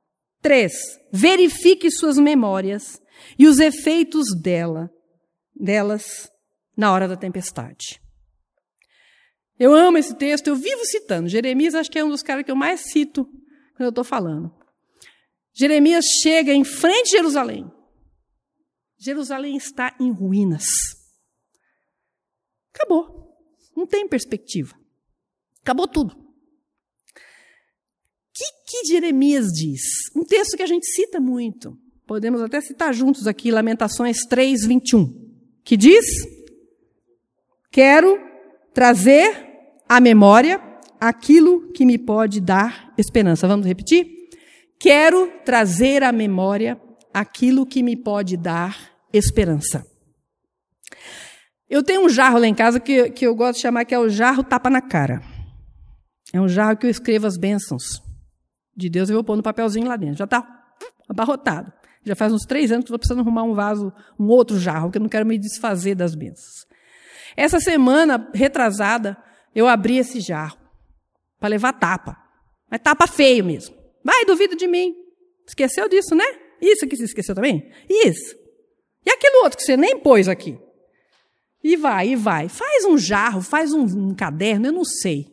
[0.42, 0.74] Três,
[1.12, 3.02] verifique suas memórias
[3.38, 4.90] e os efeitos dela,
[5.56, 6.30] delas
[6.78, 8.00] na hora da tempestade.
[9.60, 11.28] Eu amo esse texto, eu vivo citando.
[11.28, 13.26] Jeremias acho que é um dos caras que eu mais cito
[13.76, 14.50] quando eu estou falando.
[15.54, 17.70] Jeremias chega em frente a Jerusalém.
[19.00, 20.66] Jerusalém está em ruínas.
[22.74, 23.34] Acabou.
[23.76, 24.76] Não tem perspectiva.
[25.62, 26.14] Acabou tudo.
[26.14, 26.22] O
[28.34, 29.82] que, que Jeremias diz?
[30.16, 31.78] Um texto que a gente cita muito.
[32.06, 35.08] Podemos até citar juntos aqui, Lamentações 3, 21.
[35.64, 36.06] Que diz:
[37.72, 38.18] Quero
[38.74, 39.48] trazer
[39.88, 40.62] à memória
[41.00, 43.48] aquilo que me pode dar esperança.
[43.48, 44.08] Vamos repetir?
[44.80, 46.80] Quero trazer à memória
[47.14, 49.86] aquilo que me pode dar esperança.
[51.70, 54.00] Eu tenho um jarro lá em casa que, que eu gosto de chamar que é
[54.00, 55.22] o jarro tapa na cara.
[56.34, 58.02] É um jarro que eu escrevo as bênçãos
[58.76, 60.18] de Deus e vou pôr no papelzinho lá dentro.
[60.18, 60.48] Já está
[61.08, 61.72] abarrotado.
[62.04, 64.98] Já faz uns três anos que estou precisando arrumar um vaso, um outro jarro, porque
[64.98, 66.66] eu não quero me desfazer das bênçãos.
[67.36, 69.18] Essa semana, retrasada,
[69.54, 70.58] eu abri esse jarro
[71.40, 72.18] para levar tapa.
[72.70, 73.76] Mas tapa feio mesmo.
[74.04, 74.96] Vai, duvida de mim.
[75.48, 76.26] Esqueceu disso, né?
[76.62, 77.72] Isso aqui você esqueceu também?
[77.90, 78.36] Isso.
[79.06, 80.58] E aquilo outro que você nem pôs aqui.
[81.64, 82.48] E vai, e vai.
[82.48, 85.28] Faz um jarro, faz um, um caderno, eu não sei.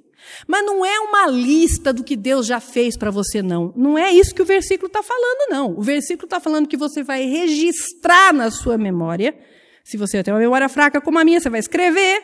[0.47, 3.73] Mas não é uma lista do que Deus já fez para você, não.
[3.77, 5.79] Não é isso que o versículo está falando, não.
[5.79, 9.39] O versículo está falando que você vai registrar na sua memória.
[9.85, 12.23] Se você tem uma memória fraca como a minha, você vai escrever.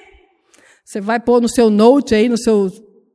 [0.85, 2.71] Você vai pôr no seu note aí, no seu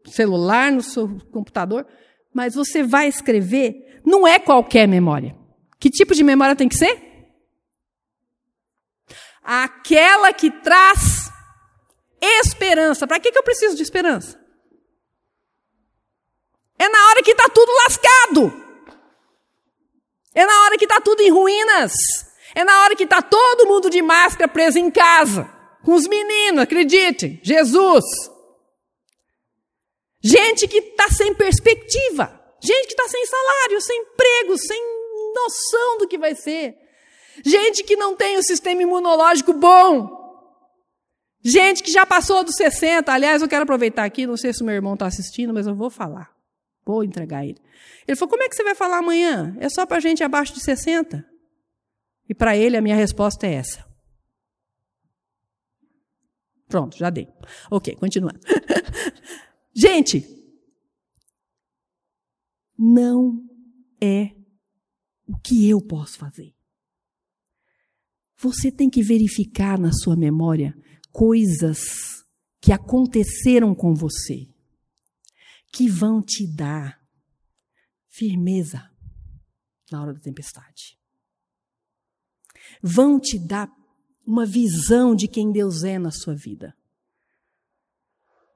[0.09, 1.85] celular, no seu computador.
[2.33, 3.99] Mas você vai escrever.
[4.05, 5.35] Não é qualquer memória.
[5.79, 7.06] Que tipo de memória tem que ser?
[9.49, 11.31] Aquela que traz
[12.21, 13.07] esperança.
[13.07, 14.37] Para que, que eu preciso de esperança?
[16.77, 18.67] É na hora que está tudo lascado.
[20.35, 21.93] É na hora que está tudo em ruínas.
[22.53, 25.49] É na hora que está todo mundo de máscara preso em casa.
[25.81, 27.39] Com os meninos, acredite.
[27.41, 28.03] Jesus.
[30.21, 32.37] Gente que está sem perspectiva.
[32.61, 34.83] Gente que está sem salário, sem emprego, sem
[35.33, 36.75] noção do que vai ser.
[37.45, 40.17] Gente que não tem o sistema imunológico bom.
[41.43, 43.11] Gente que já passou dos 60.
[43.11, 45.75] Aliás, eu quero aproveitar aqui, não sei se o meu irmão está assistindo, mas eu
[45.75, 46.35] vou falar.
[46.85, 47.59] Vou entregar ele.
[48.07, 49.55] Ele falou: Como é que você vai falar amanhã?
[49.59, 51.25] É só para gente abaixo de 60?
[52.29, 53.85] E para ele a minha resposta é essa.
[56.67, 57.27] Pronto, já dei.
[57.71, 58.39] Ok, continuando.
[59.73, 60.25] gente,
[62.77, 63.41] não
[64.01, 64.31] é
[65.27, 66.56] o que eu posso fazer.
[68.39, 70.77] Você tem que verificar na sua memória
[71.11, 72.25] coisas
[72.61, 74.47] que aconteceram com você
[75.71, 77.01] que vão te dar
[78.09, 78.89] firmeza
[79.91, 80.97] na hora da tempestade.
[82.81, 83.71] Vão te dar
[84.25, 86.75] uma visão de quem Deus é na sua vida.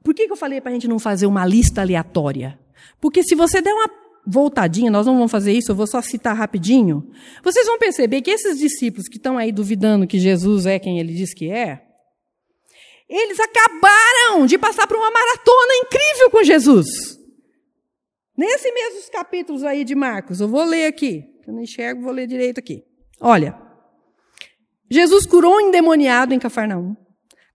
[0.04, 2.60] Por que, que eu falei para a gente não fazer uma lista aleatória?
[3.00, 6.36] Porque se você der uma voltadinha, nós não vamos fazer isso, eu vou só citar
[6.36, 7.10] rapidinho.
[7.44, 11.14] Vocês vão perceber que esses discípulos que estão aí duvidando que Jesus é quem ele
[11.14, 11.82] diz que é,
[13.10, 16.88] eles acabaram de passar por uma maratona incrível com Jesus.
[18.38, 21.26] Nesses mesmos capítulos aí de Marcos, eu vou ler aqui.
[21.46, 22.84] Eu não enxergo, vou ler direito aqui.
[23.20, 23.60] Olha.
[24.90, 26.96] Jesus curou um endemoniado em Cafarnaum.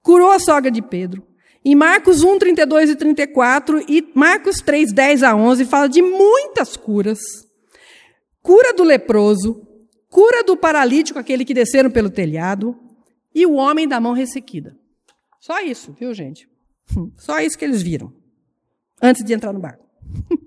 [0.03, 1.27] Curou a sogra de Pedro.
[1.69, 6.77] Em Marcos 1, 32 e 34 e Marcos 3, 10 a 11 fala de muitas
[6.77, 7.19] curas.
[8.41, 9.67] Cura do leproso,
[10.09, 12.79] cura do paralítico, aquele que desceram pelo telhado,
[13.35, 14.77] e o homem da mão ressequida.
[15.41, 16.49] Só isso, viu, gente?
[17.19, 18.13] Só isso que eles viram
[19.03, 19.85] antes de entrar no barco.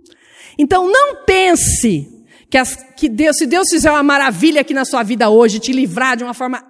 [0.58, 5.04] Então não pense que, as, que Deus, se Deus fizer uma maravilha aqui na sua
[5.04, 6.62] vida hoje, te livrar de uma forma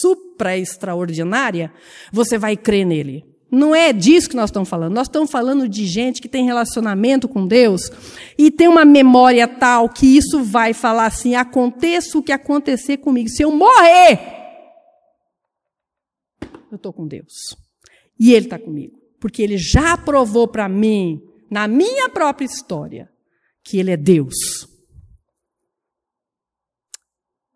[0.00, 1.72] supra extraordinária,
[2.12, 3.24] você vai crer nele.
[3.50, 4.94] Não é disso que nós estamos falando.
[4.94, 7.90] Nós estamos falando de gente que tem relacionamento com Deus
[8.36, 13.28] e tem uma memória tal que isso vai falar assim: aconteça o que acontecer comigo.
[13.28, 14.20] Se eu morrer,
[16.70, 17.56] eu estou com Deus.
[18.20, 18.98] E Ele está comigo.
[19.18, 23.10] Porque Ele já provou para mim, na minha própria história,
[23.64, 24.36] que Ele é Deus.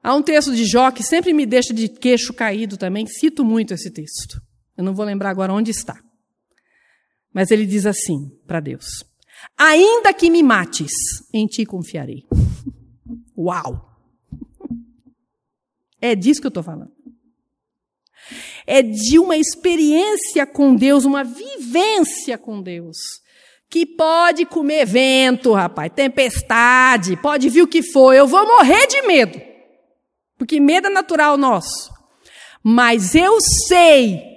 [0.02, 3.72] Há um texto de Jó que sempre me deixa de queixo caído também, cito muito
[3.72, 4.40] esse texto.
[4.82, 5.96] Eu não vou lembrar agora onde está.
[7.32, 9.04] Mas ele diz assim para Deus:
[9.56, 10.92] Ainda que me mates,
[11.32, 12.24] em ti confiarei.
[13.38, 13.88] Uau!
[16.00, 16.90] É disso que eu estou falando.
[18.66, 22.96] É de uma experiência com Deus, uma vivência com Deus
[23.70, 29.00] que pode comer vento, rapaz, tempestade, pode vir o que for, eu vou morrer de
[29.02, 29.40] medo.
[30.36, 31.90] Porque medo é natural nosso.
[32.62, 34.31] Mas eu sei,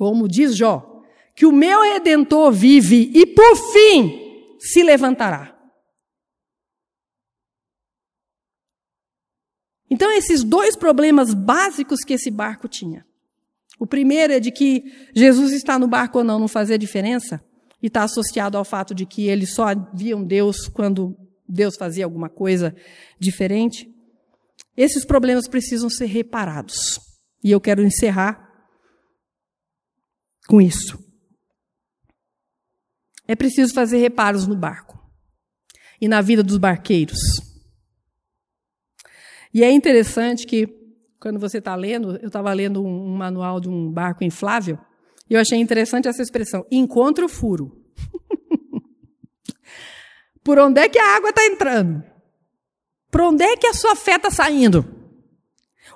[0.00, 1.02] como diz Jó,
[1.36, 5.54] que o meu redentor vive e por fim se levantará.
[9.90, 13.04] Então, esses dois problemas básicos que esse barco tinha.
[13.78, 14.84] O primeiro é de que
[15.14, 17.44] Jesus está no barco ou não, não fazia diferença
[17.82, 21.14] e está associado ao fato de que eles só viam Deus quando
[21.46, 22.74] Deus fazia alguma coisa
[23.18, 23.86] diferente.
[24.74, 26.98] Esses problemas precisam ser reparados.
[27.44, 28.49] E eu quero encerrar
[30.48, 30.98] com isso.
[33.26, 34.98] É preciso fazer reparos no barco
[36.00, 37.18] e na vida dos barqueiros.
[39.52, 40.68] E é interessante que,
[41.20, 44.78] quando você está lendo, eu estava lendo um, um manual de um barco inflável,
[45.28, 47.84] e eu achei interessante essa expressão, encontra o furo.
[50.42, 52.02] Por onde é que a água está entrando?
[53.10, 54.84] Por onde é que a sua fé está saindo?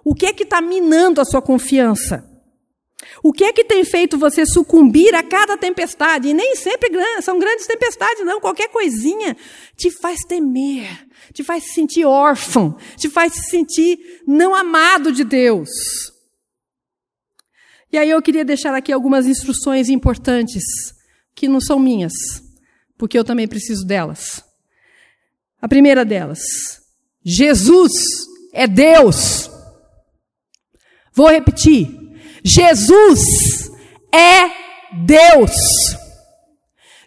[0.05, 2.34] O que é que está minando a sua confiança?
[3.27, 6.29] O que é que tem feito você sucumbir a cada tempestade?
[6.29, 6.91] E nem sempre
[7.23, 8.39] são grandes tempestades, não.
[8.39, 9.35] Qualquer coisinha
[9.75, 15.25] te faz temer, te faz se sentir órfão, te faz se sentir não amado de
[15.25, 15.71] Deus.
[17.91, 20.63] E aí eu queria deixar aqui algumas instruções importantes,
[21.35, 22.13] que não são minhas,
[22.99, 24.45] porque eu também preciso delas.
[25.63, 26.43] A primeira delas,
[27.25, 27.91] Jesus
[28.53, 29.49] é Deus.
[31.15, 32.04] Vou repetir.
[32.45, 33.71] Jesus
[34.13, 34.51] é
[34.93, 35.53] Deus.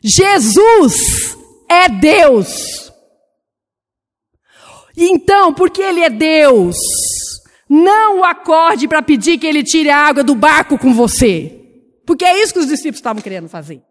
[0.01, 1.37] Jesus
[1.69, 2.91] é Deus.
[4.97, 6.75] Então, porque Ele é Deus,
[7.69, 11.53] não o acorde para pedir que Ele tire a água do barco com você.
[12.03, 13.81] Porque é isso que os discípulos estavam querendo fazer.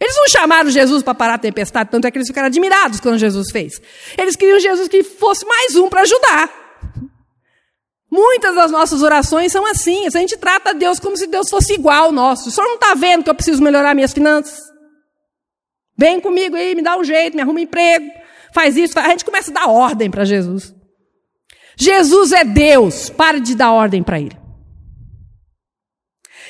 [0.00, 3.18] Eles não chamaram Jesus para parar a tempestade, tanto é que eles ficaram admirados quando
[3.18, 3.80] Jesus fez.
[4.16, 6.67] Eles queriam Jesus que fosse mais um para ajudar.
[8.10, 10.06] Muitas das nossas orações são assim.
[10.06, 12.48] A gente trata Deus como se Deus fosse igual ao nosso.
[12.48, 14.58] O senhor não está vendo que eu preciso melhorar minhas finanças?
[15.96, 18.08] Vem comigo aí, me dá um jeito, me arruma um emprego,
[18.54, 18.94] faz isso.
[18.94, 19.06] Faz...
[19.06, 20.74] A gente começa a dar ordem para Jesus.
[21.76, 24.36] Jesus é Deus, pare de dar ordem para Ele.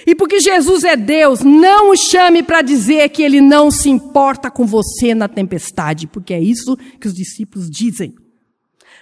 [0.07, 4.51] E porque Jesus é Deus, não o chame para dizer que ele não se importa
[4.51, 8.15] com você na tempestade, porque é isso que os discípulos dizem.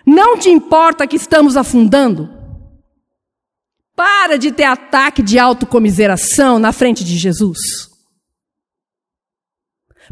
[0.04, 2.35] Não te importa que estamos afundando?
[3.96, 7.58] Para de ter ataque de autocomiseração na frente de Jesus.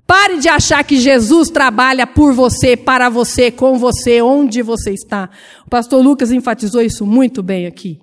[0.07, 5.31] Pare de achar que Jesus trabalha por você, para você, com você, onde você está.
[5.67, 8.01] O pastor Lucas enfatizou isso muito bem aqui.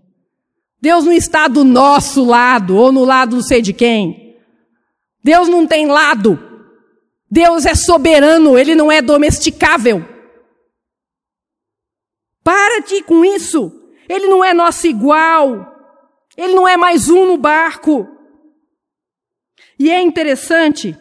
[0.79, 4.36] Deus não está do nosso lado ou no lado não sei de quem.
[5.23, 6.39] Deus não tem lado.
[7.29, 10.05] Deus é soberano, ele não é domesticável.
[12.43, 13.71] Para-te com isso.
[14.09, 15.70] Ele não é nosso igual.
[16.38, 18.07] Ele não é mais um no barco.
[19.77, 20.95] E é interessante,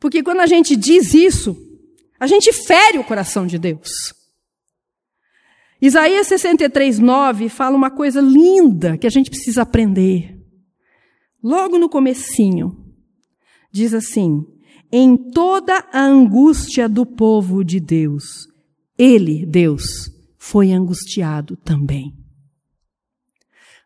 [0.00, 1.56] porque quando a gente diz isso,
[2.18, 3.90] a gente fere o coração de Deus.
[5.80, 10.40] Isaías 63, 9 fala uma coisa linda que a gente precisa aprender.
[11.42, 12.74] Logo no comecinho,
[13.70, 14.46] diz assim:
[14.90, 18.46] em toda a angústia do povo de Deus,
[18.96, 22.23] ele, Deus, foi angustiado também.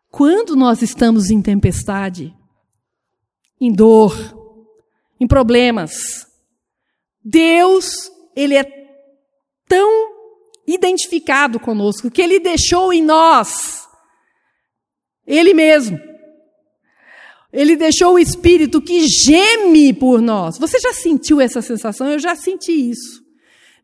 [0.09, 2.35] Quando nós estamos em tempestade,
[3.61, 4.13] em dor,
[5.19, 6.25] em problemas,
[7.23, 8.63] Deus, ele é
[9.67, 10.09] tão
[10.65, 13.87] identificado conosco, que Ele deixou em nós
[15.25, 15.99] Ele mesmo.
[17.51, 20.59] Ele deixou o Espírito que geme por nós.
[20.59, 22.07] Você já sentiu essa sensação?
[22.07, 23.23] Eu já senti isso.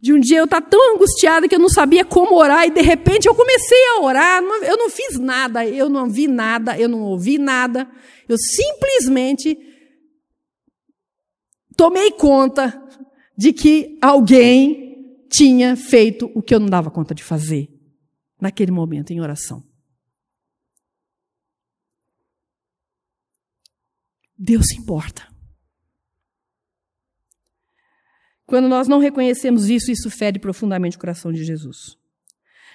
[0.02, 2.82] De um dia eu estar tão angustiada que eu não sabia como orar e de
[2.82, 4.44] repente eu comecei a orar.
[4.64, 7.90] Eu não fiz nada, eu não vi nada, eu não ouvi nada.
[8.28, 9.58] Eu simplesmente
[11.76, 12.82] tomei conta
[13.38, 17.70] de que alguém tinha feito o que eu não dava conta de fazer
[18.40, 19.64] naquele momento em oração.
[24.38, 25.35] Deus se importa.
[28.46, 31.98] Quando nós não reconhecemos isso, isso fere profundamente o coração de Jesus.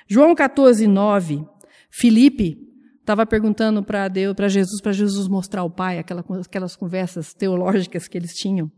[0.09, 1.45] João 14, 9,
[1.91, 2.59] Filipe
[2.99, 8.19] estava perguntando para Deus, para Jesus, para Jesus mostrar ao Pai aquelas conversas teológicas que
[8.19, 8.71] eles tinham.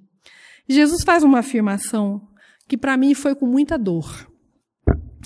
[0.68, 2.28] E Jesus faz uma afirmação
[2.68, 4.30] que para mim foi com muita dor.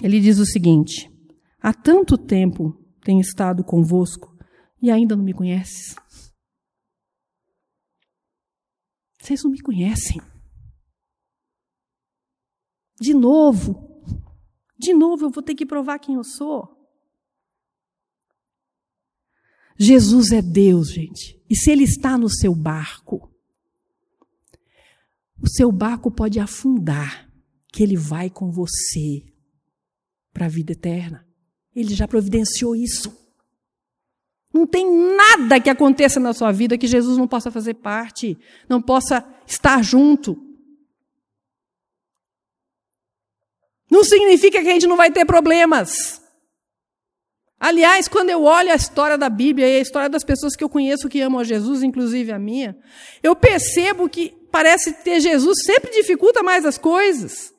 [0.03, 1.11] Ele diz o seguinte:
[1.61, 4.37] Há tanto tempo tenho estado convosco
[4.81, 5.97] e ainda não me conheces.
[9.21, 10.21] Vocês não me conhecem.
[13.01, 14.03] De novo,
[14.79, 16.77] de novo eu vou ter que provar quem eu sou.
[19.79, 21.41] Jesus é Deus, gente.
[21.49, 23.31] E se Ele está no seu barco,
[25.41, 27.31] o seu barco pode afundar
[27.73, 29.23] que Ele vai com você
[30.33, 31.27] para a vida eterna.
[31.75, 33.15] Ele já providenciou isso.
[34.53, 38.81] Não tem nada que aconteça na sua vida que Jesus não possa fazer parte, não
[38.81, 40.46] possa estar junto.
[43.91, 46.21] Não significa que a gente não vai ter problemas.
[47.59, 50.69] Aliás, quando eu olho a história da Bíblia e a história das pessoas que eu
[50.69, 52.77] conheço que amam a Jesus, inclusive a minha,
[53.23, 57.55] eu percebo que parece ter Jesus sempre dificulta mais as coisas.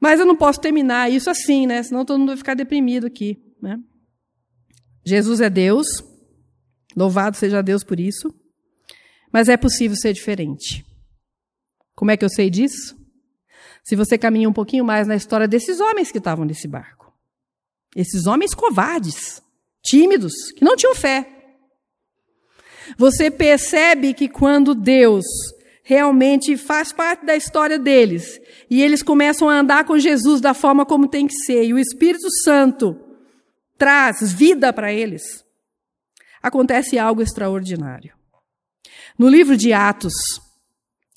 [0.00, 1.82] Mas eu não posso terminar isso assim, né?
[1.82, 3.42] Senão todo mundo vai ficar deprimido aqui.
[3.60, 3.78] Né?
[5.04, 5.86] Jesus é Deus,
[6.96, 8.34] louvado seja Deus por isso,
[9.32, 10.84] mas é possível ser diferente.
[11.96, 12.94] Como é que eu sei disso?
[13.82, 17.12] Se você caminha um pouquinho mais na história desses homens que estavam nesse barco.
[17.96, 19.42] Esses homens covardes,
[19.82, 21.32] tímidos, que não tinham fé.
[22.98, 25.24] Você percebe que quando Deus
[25.82, 30.84] realmente faz parte da história deles e eles começam a andar com Jesus da forma
[30.84, 33.00] como tem que ser, e o Espírito Santo
[33.78, 35.44] traz vida para eles,
[36.42, 38.12] acontece algo extraordinário.
[39.18, 40.12] No livro de Atos,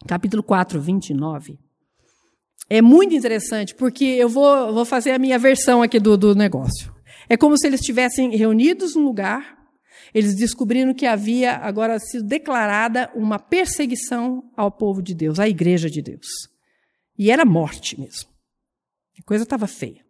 [0.08, 1.60] capítulo 4, 29,
[2.70, 6.94] é muito interessante, porque eu vou, vou fazer a minha versão aqui do, do negócio.
[7.28, 9.58] É como se eles estivessem reunidos num lugar,
[10.14, 15.90] eles descobriram que havia agora sido declarada uma perseguição ao povo de Deus, à igreja
[15.90, 16.28] de Deus.
[17.18, 18.30] E era morte mesmo.
[19.20, 20.04] A coisa estava feia.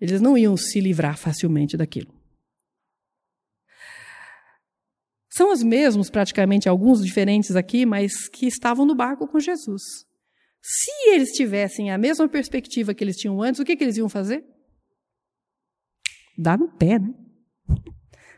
[0.00, 2.15] Eles não iam se livrar facilmente daquilo.
[5.36, 9.82] São os mesmos, praticamente, alguns diferentes aqui, mas que estavam no barco com Jesus.
[10.62, 14.08] Se eles tivessem a mesma perspectiva que eles tinham antes, o que, que eles iam
[14.08, 14.42] fazer?
[16.38, 17.12] Dar no pé, né?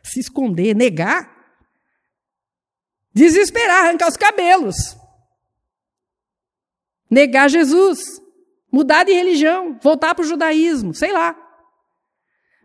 [0.03, 1.33] Se esconder, negar.
[3.15, 4.75] Desesperar, arrancar os cabelos.
[7.09, 8.01] Negar Jesus.
[8.73, 9.79] Mudar de religião.
[9.81, 10.93] Voltar para o judaísmo.
[10.93, 11.48] Sei lá.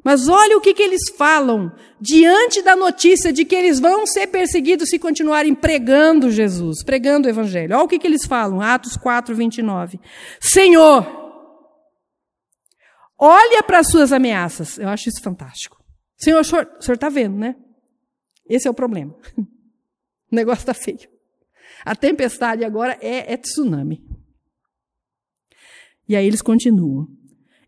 [0.04, 4.28] Mas olha o que, que eles falam diante da notícia de que eles vão ser
[4.28, 7.76] perseguidos se continuarem pregando Jesus, pregando o Evangelho.
[7.76, 10.00] Olha o que, que eles falam, Atos 4, 29.
[10.42, 11.08] Senhor,
[13.18, 14.78] olha para as suas ameaças.
[14.78, 15.82] Eu acho isso fantástico.
[16.18, 17.56] Senhor, o senhor está vendo, né?
[18.48, 19.16] Esse é o problema.
[20.32, 21.08] O negócio está feio.
[21.86, 24.04] A tempestade agora é, é tsunami.
[26.10, 27.08] E aí eles continuam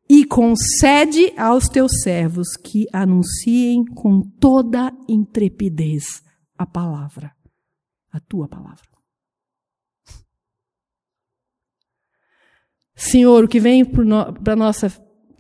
[0.07, 6.23] e concede aos teus servos que anunciem com toda intrepidez
[6.57, 7.35] a palavra,
[8.11, 8.85] a tua palavra.
[12.95, 14.87] Senhor, o que vem para a nossa,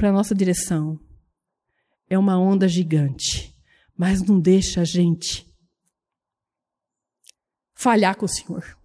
[0.01, 0.99] nossa direção
[2.09, 3.55] é uma onda gigante,
[3.95, 5.49] mas não deixa a gente
[7.73, 8.77] falhar com o Senhor.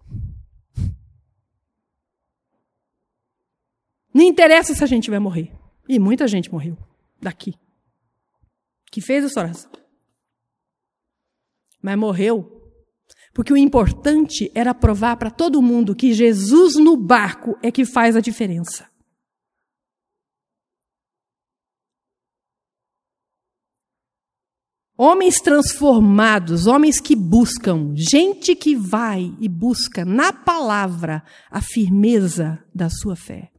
[4.13, 5.60] Não interessa se a gente vai morrer.
[5.91, 6.77] E muita gente morreu
[7.21, 7.53] daqui.
[8.89, 9.69] Que fez essa oração.
[11.83, 12.61] Mas morreu
[13.33, 18.15] porque o importante era provar para todo mundo que Jesus no barco é que faz
[18.15, 18.89] a diferença.
[24.97, 32.89] Homens transformados, homens que buscam, gente que vai e busca na palavra a firmeza da
[32.89, 33.51] sua fé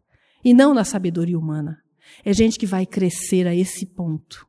[0.42, 1.81] e não na sabedoria humana.
[2.24, 4.46] É gente que vai crescer a esse ponto.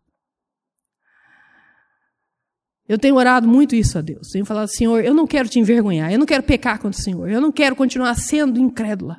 [2.87, 4.27] Eu tenho orado muito isso a Deus.
[4.27, 7.29] Tenho falado, Senhor, eu não quero te envergonhar, eu não quero pecar contra o Senhor,
[7.29, 9.17] eu não quero continuar sendo incrédula,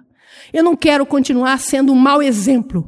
[0.52, 2.86] eu não quero continuar sendo um mau exemplo.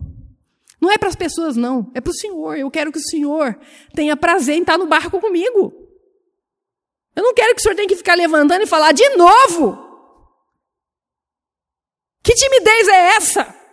[0.81, 2.57] Não é para as pessoas, não, é para o Senhor.
[2.57, 3.59] Eu quero que o Senhor
[3.95, 5.73] tenha prazer em estar no barco comigo.
[7.17, 9.85] Eu não quero que o Senhor tenha que ficar levantando e falar de novo.
[12.23, 13.66] Que timidez é essa?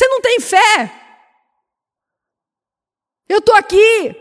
[0.00, 0.58] Você não tem fé?
[3.28, 4.16] Eu estou aqui.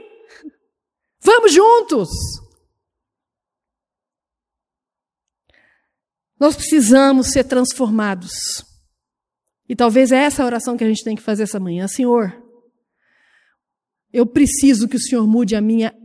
[1.21, 2.09] Vamos juntos.
[6.37, 8.61] Nós precisamos ser transformados.
[9.69, 11.87] E talvez é essa a oração que a gente tem que fazer essa manhã.
[11.87, 12.37] Senhor,
[14.11, 15.95] eu preciso que o Senhor mude a minha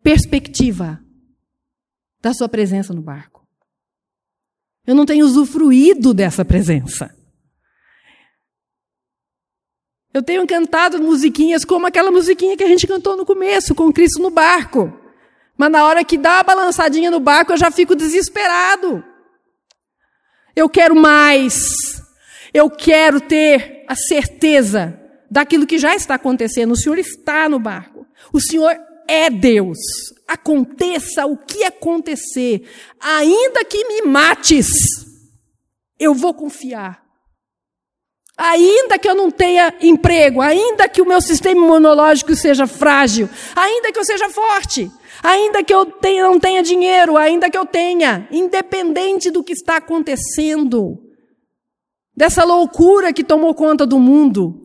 [0.00, 1.04] perspectiva
[2.20, 3.44] da Sua presença no barco.
[4.86, 7.13] Eu não tenho usufruído dessa presença.
[10.14, 14.22] Eu tenho cantado musiquinhas como aquela musiquinha que a gente cantou no começo, com Cristo
[14.22, 14.96] no barco.
[15.56, 19.04] Mas na hora que dá a balançadinha no barco, eu já fico desesperado.
[20.54, 22.00] Eu quero mais.
[22.52, 24.96] Eu quero ter a certeza
[25.28, 26.70] daquilo que já está acontecendo.
[26.70, 28.06] O Senhor está no barco.
[28.32, 28.72] O Senhor
[29.08, 29.78] é Deus.
[30.28, 32.68] Aconteça o que acontecer,
[33.00, 34.68] ainda que me mates,
[35.98, 37.03] eu vou confiar
[38.36, 43.92] Ainda que eu não tenha emprego, ainda que o meu sistema imunológico seja frágil, ainda
[43.92, 44.90] que eu seja forte,
[45.22, 49.76] ainda que eu tenha, não tenha dinheiro, ainda que eu tenha, independente do que está
[49.76, 50.98] acontecendo,
[52.16, 54.60] dessa loucura que tomou conta do mundo,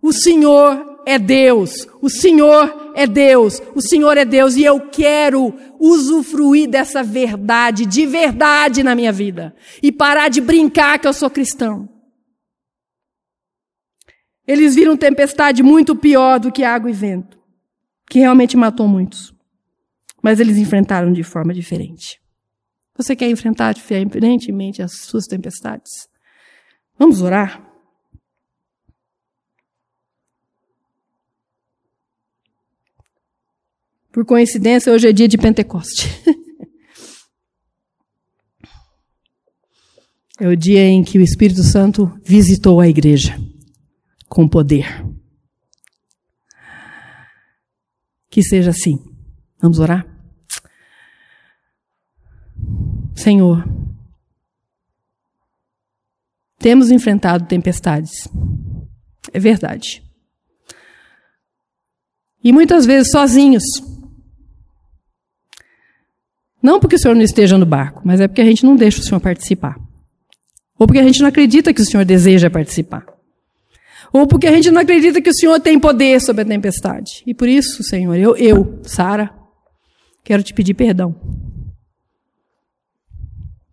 [0.00, 5.52] o Senhor é Deus, o Senhor é Deus, o Senhor é Deus e eu quero
[5.80, 9.52] usufruir dessa verdade, de verdade na minha vida,
[9.82, 11.97] e parar de brincar que eu sou cristão.
[14.48, 17.38] Eles viram tempestade muito pior do que água e vento,
[18.08, 19.34] que realmente matou muitos.
[20.22, 22.18] Mas eles enfrentaram de forma diferente.
[22.96, 26.08] Você quer enfrentar diferentemente as suas tempestades?
[26.98, 27.62] Vamos orar?
[34.10, 36.08] Por coincidência, hoje é dia de Pentecoste.
[40.40, 43.38] é o dia em que o Espírito Santo visitou a igreja
[44.28, 45.04] com poder.
[48.30, 48.98] Que seja assim.
[49.60, 50.06] Vamos orar?
[53.14, 53.64] Senhor,
[56.58, 58.28] temos enfrentado tempestades.
[59.32, 60.02] É verdade.
[62.42, 63.64] E muitas vezes sozinhos.
[66.62, 69.00] Não porque o Senhor não esteja no barco, mas é porque a gente não deixa
[69.00, 69.76] o Senhor participar.
[70.78, 73.17] Ou porque a gente não acredita que o Senhor deseja participar.
[74.12, 77.22] Ou porque a gente não acredita que o Senhor tem poder sobre a tempestade.
[77.26, 79.30] E por isso, Senhor, eu, eu Sara,
[80.24, 81.14] quero te pedir perdão.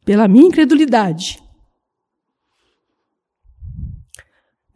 [0.03, 1.41] Pela minha incredulidade.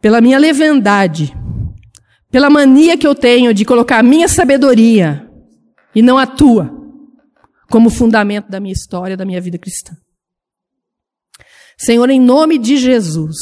[0.00, 1.34] Pela minha leviandade.
[2.30, 5.28] Pela mania que eu tenho de colocar a minha sabedoria
[5.94, 6.78] e não a tua
[7.68, 9.96] como fundamento da minha história, da minha vida cristã.
[11.78, 13.36] Senhor, em nome de Jesus,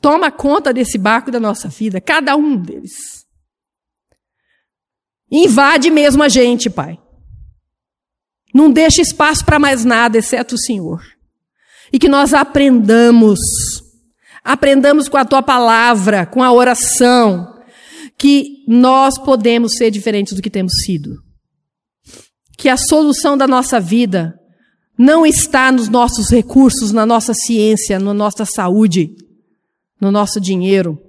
[0.00, 3.26] toma conta desse barco da nossa vida, cada um deles.
[5.30, 6.98] Invade mesmo a gente, Pai.
[8.54, 11.02] Não deixe espaço para mais nada, exceto o Senhor.
[11.92, 13.38] E que nós aprendamos
[14.46, 17.52] aprendamos com a tua palavra, com a oração,
[18.16, 21.16] que nós podemos ser diferentes do que temos sido.
[22.56, 24.38] Que a solução da nossa vida
[24.96, 29.10] não está nos nossos recursos, na nossa ciência, na nossa saúde,
[30.00, 31.00] no nosso dinheiro,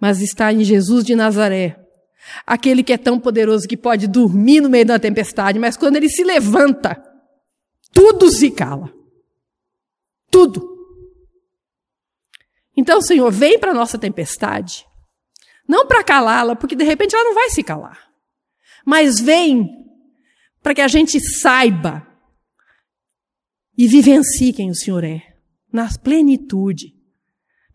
[0.00, 1.80] mas está em Jesus de Nazaré.
[2.46, 6.08] Aquele que é tão poderoso que pode dormir no meio da tempestade, mas quando ele
[6.08, 7.02] se levanta,
[7.92, 8.92] tudo se cala.
[10.30, 10.76] Tudo.
[12.76, 14.84] Então, Senhor, vem para a nossa tempestade,
[15.66, 18.10] não para calá-la, porque de repente ela não vai se calar,
[18.84, 19.68] mas vem
[20.62, 22.06] para que a gente saiba
[23.78, 25.22] e vivencie quem o Senhor é,
[25.72, 26.95] na plenitude,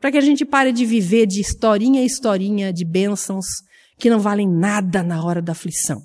[0.02, 3.46] para que a gente pare de viver de historinha em historinha de bênçãos
[4.00, 6.04] que não valem nada na hora da aflição,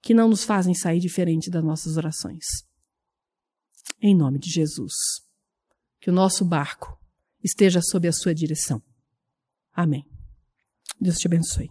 [0.00, 2.42] que não nos fazem sair diferente das nossas orações.
[4.00, 4.94] Em nome de Jesus,
[6.00, 6.98] que o nosso barco
[7.42, 8.82] esteja sob a sua direção.
[9.70, 10.06] Amém.
[10.98, 11.70] Deus te abençoe.